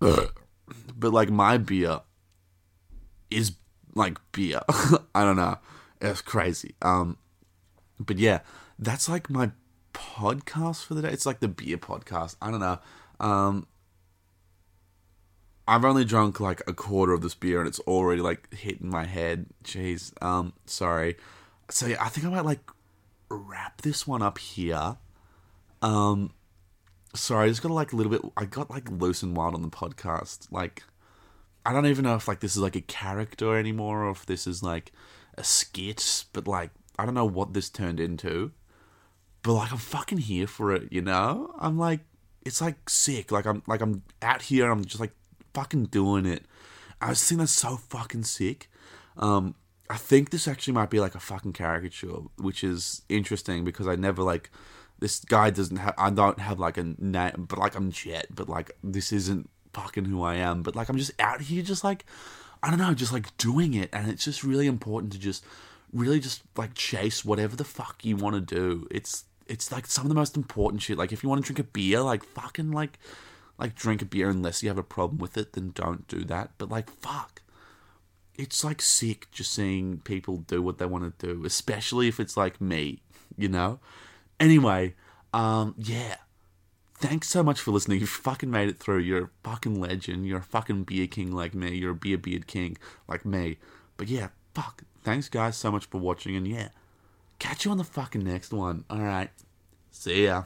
but 0.00 1.12
like 1.12 1.30
my 1.30 1.58
beer 1.58 2.00
is 3.30 3.52
like 3.94 4.18
beer. 4.32 4.60
I 5.14 5.24
don't 5.24 5.36
know, 5.36 5.58
it's 6.00 6.22
crazy. 6.22 6.74
Um, 6.82 7.18
but 7.98 8.18
yeah, 8.18 8.40
that's 8.78 9.08
like 9.08 9.30
my 9.30 9.50
podcast 9.92 10.84
for 10.84 10.94
the 10.94 11.02
day. 11.02 11.10
It's 11.10 11.26
like 11.26 11.40
the 11.40 11.48
beer 11.48 11.78
podcast. 11.78 12.36
I 12.40 12.50
don't 12.50 12.60
know. 12.60 12.78
Um, 13.18 13.66
I've 15.68 15.84
only 15.84 16.04
drunk 16.04 16.38
like 16.38 16.62
a 16.66 16.72
quarter 16.72 17.12
of 17.12 17.22
this 17.22 17.34
beer 17.34 17.58
and 17.58 17.68
it's 17.68 17.80
already 17.80 18.22
like 18.22 18.52
hitting 18.54 18.88
my 18.88 19.04
head. 19.04 19.46
Jeez. 19.64 20.12
Um, 20.22 20.52
sorry. 20.66 21.16
So 21.70 21.86
yeah, 21.86 22.04
I 22.04 22.08
think 22.08 22.26
I 22.26 22.30
might 22.30 22.44
like 22.44 22.60
wrap 23.28 23.82
this 23.82 24.06
one 24.06 24.22
up 24.22 24.38
here. 24.38 24.96
Um, 25.82 26.32
sorry, 27.14 27.46
I 27.46 27.48
just 27.48 27.62
got 27.62 27.72
like 27.72 27.92
a 27.92 27.96
little 27.96 28.12
bit. 28.12 28.22
I 28.36 28.44
got 28.44 28.70
like 28.70 28.90
loose 28.90 29.22
and 29.22 29.36
wild 29.36 29.54
on 29.54 29.62
the 29.62 29.68
podcast. 29.68 30.46
Like, 30.52 30.84
I 31.64 31.72
don't 31.72 31.86
even 31.86 32.04
know 32.04 32.14
if 32.14 32.28
like 32.28 32.40
this 32.40 32.54
is 32.54 32.62
like 32.62 32.76
a 32.76 32.80
character 32.80 33.56
anymore 33.56 34.04
or 34.04 34.10
if 34.10 34.26
this 34.26 34.46
is 34.46 34.62
like 34.62 34.92
a 35.36 35.44
skit, 35.44 36.24
but 36.32 36.46
like 36.46 36.70
I 36.98 37.04
don't 37.04 37.14
know 37.14 37.26
what 37.26 37.52
this 37.52 37.70
turned 37.70 38.00
into. 38.00 38.52
But 39.42 39.54
like 39.54 39.72
I'm 39.72 39.78
fucking 39.78 40.18
here 40.18 40.46
for 40.46 40.72
it, 40.72 40.92
you 40.92 41.02
know? 41.02 41.54
I'm 41.58 41.78
like 41.78 42.00
it's 42.44 42.60
like 42.60 42.88
sick. 42.88 43.30
Like 43.30 43.46
I'm 43.46 43.62
like 43.66 43.80
I'm 43.80 44.02
out 44.22 44.42
here 44.42 44.70
I'm 44.70 44.84
just 44.84 45.00
like 45.00 45.12
fucking 45.54 45.86
doing 45.86 46.26
it. 46.26 46.44
I 47.00 47.10
was 47.10 47.22
thinking 47.22 47.38
that's 47.38 47.52
so 47.52 47.76
fucking 47.76 48.24
sick. 48.24 48.70
Um 49.16 49.54
I 49.88 49.96
think 49.96 50.30
this 50.30 50.48
actually 50.48 50.74
might 50.74 50.90
be 50.90 50.98
like 50.98 51.14
a 51.14 51.20
fucking 51.20 51.52
caricature, 51.52 52.18
which 52.38 52.64
is 52.64 53.02
interesting 53.08 53.64
because 53.64 53.86
I 53.86 53.94
never 53.94 54.22
like 54.22 54.50
this 54.98 55.20
guy 55.20 55.50
doesn't 55.50 55.76
have 55.76 55.94
I 55.98 56.10
don't 56.10 56.40
have 56.40 56.58
like 56.58 56.78
a 56.78 56.94
name 56.98 57.46
but 57.48 57.58
like 57.58 57.76
I'm 57.76 57.90
Jet, 57.90 58.26
but 58.30 58.48
like 58.48 58.72
this 58.82 59.12
isn't 59.12 59.50
fucking 59.74 60.06
who 60.06 60.22
I 60.22 60.36
am, 60.36 60.62
but 60.62 60.74
like 60.74 60.88
I'm 60.88 60.96
just 60.96 61.12
out 61.20 61.42
here 61.42 61.62
just 61.62 61.84
like 61.84 62.04
I 62.62 62.70
don't 62.70 62.78
know, 62.78 62.94
just 62.94 63.12
like 63.12 63.36
doing 63.36 63.74
it 63.74 63.90
and 63.92 64.10
it's 64.10 64.24
just 64.24 64.42
really 64.42 64.66
important 64.66 65.12
to 65.12 65.18
just 65.18 65.44
really 65.92 66.20
just 66.20 66.42
like 66.56 66.74
chase 66.74 67.24
whatever 67.24 67.56
the 67.56 67.64
fuck 67.64 68.04
you 68.04 68.16
want 68.16 68.34
to 68.34 68.40
do. 68.40 68.86
It's 68.90 69.24
it's 69.46 69.70
like 69.70 69.86
some 69.86 70.04
of 70.04 70.08
the 70.08 70.14
most 70.14 70.36
important 70.36 70.82
shit. 70.82 70.98
Like 70.98 71.12
if 71.12 71.22
you 71.22 71.28
want 71.28 71.44
to 71.44 71.46
drink 71.46 71.58
a 71.58 71.70
beer, 71.70 72.00
like 72.00 72.24
fucking 72.24 72.72
like 72.72 72.98
like 73.58 73.74
drink 73.74 74.02
a 74.02 74.04
beer 74.04 74.28
unless 74.28 74.62
you 74.62 74.68
have 74.68 74.78
a 74.78 74.82
problem 74.82 75.18
with 75.18 75.36
it, 75.36 75.52
then 75.52 75.72
don't 75.74 76.06
do 76.08 76.24
that. 76.24 76.50
But 76.58 76.70
like 76.70 76.90
fuck. 76.90 77.42
It's 78.34 78.62
like 78.62 78.82
sick 78.82 79.28
just 79.32 79.52
seeing 79.52 79.98
people 80.00 80.38
do 80.38 80.60
what 80.60 80.76
they 80.78 80.84
want 80.84 81.18
to 81.18 81.26
do, 81.26 81.46
especially 81.46 82.06
if 82.06 82.20
it's 82.20 82.36
like 82.36 82.60
me, 82.60 83.00
you 83.34 83.48
know? 83.48 83.80
Anyway, 84.38 84.94
um, 85.32 85.74
yeah 85.78 86.16
thanks 86.98 87.28
so 87.28 87.42
much 87.42 87.60
for 87.60 87.70
listening. 87.70 88.00
You 88.00 88.06
fucking 88.06 88.50
made 88.50 88.68
it 88.68 88.78
through. 88.78 88.98
You're 88.98 89.24
a 89.24 89.30
fucking 89.42 89.80
legend. 89.80 90.26
You're 90.26 90.38
a 90.38 90.42
fucking 90.42 90.84
beer 90.84 91.06
king 91.06 91.32
like 91.32 91.54
me. 91.54 91.76
You're 91.76 91.92
a 91.92 91.94
beer 91.94 92.18
beard 92.18 92.46
king 92.46 92.76
like 93.08 93.24
me. 93.24 93.58
But 93.96 94.08
yeah, 94.08 94.28
fuck. 94.54 94.82
Thanks 95.02 95.28
guys 95.28 95.56
so 95.56 95.70
much 95.70 95.86
for 95.86 95.98
watching 95.98 96.36
and 96.36 96.46
yeah. 96.46 96.68
Catch 97.38 97.64
you 97.64 97.70
on 97.70 97.78
the 97.78 97.84
fucking 97.84 98.24
next 98.24 98.52
one. 98.52 98.84
Alright. 98.90 99.30
See 99.90 100.24
ya. 100.24 100.44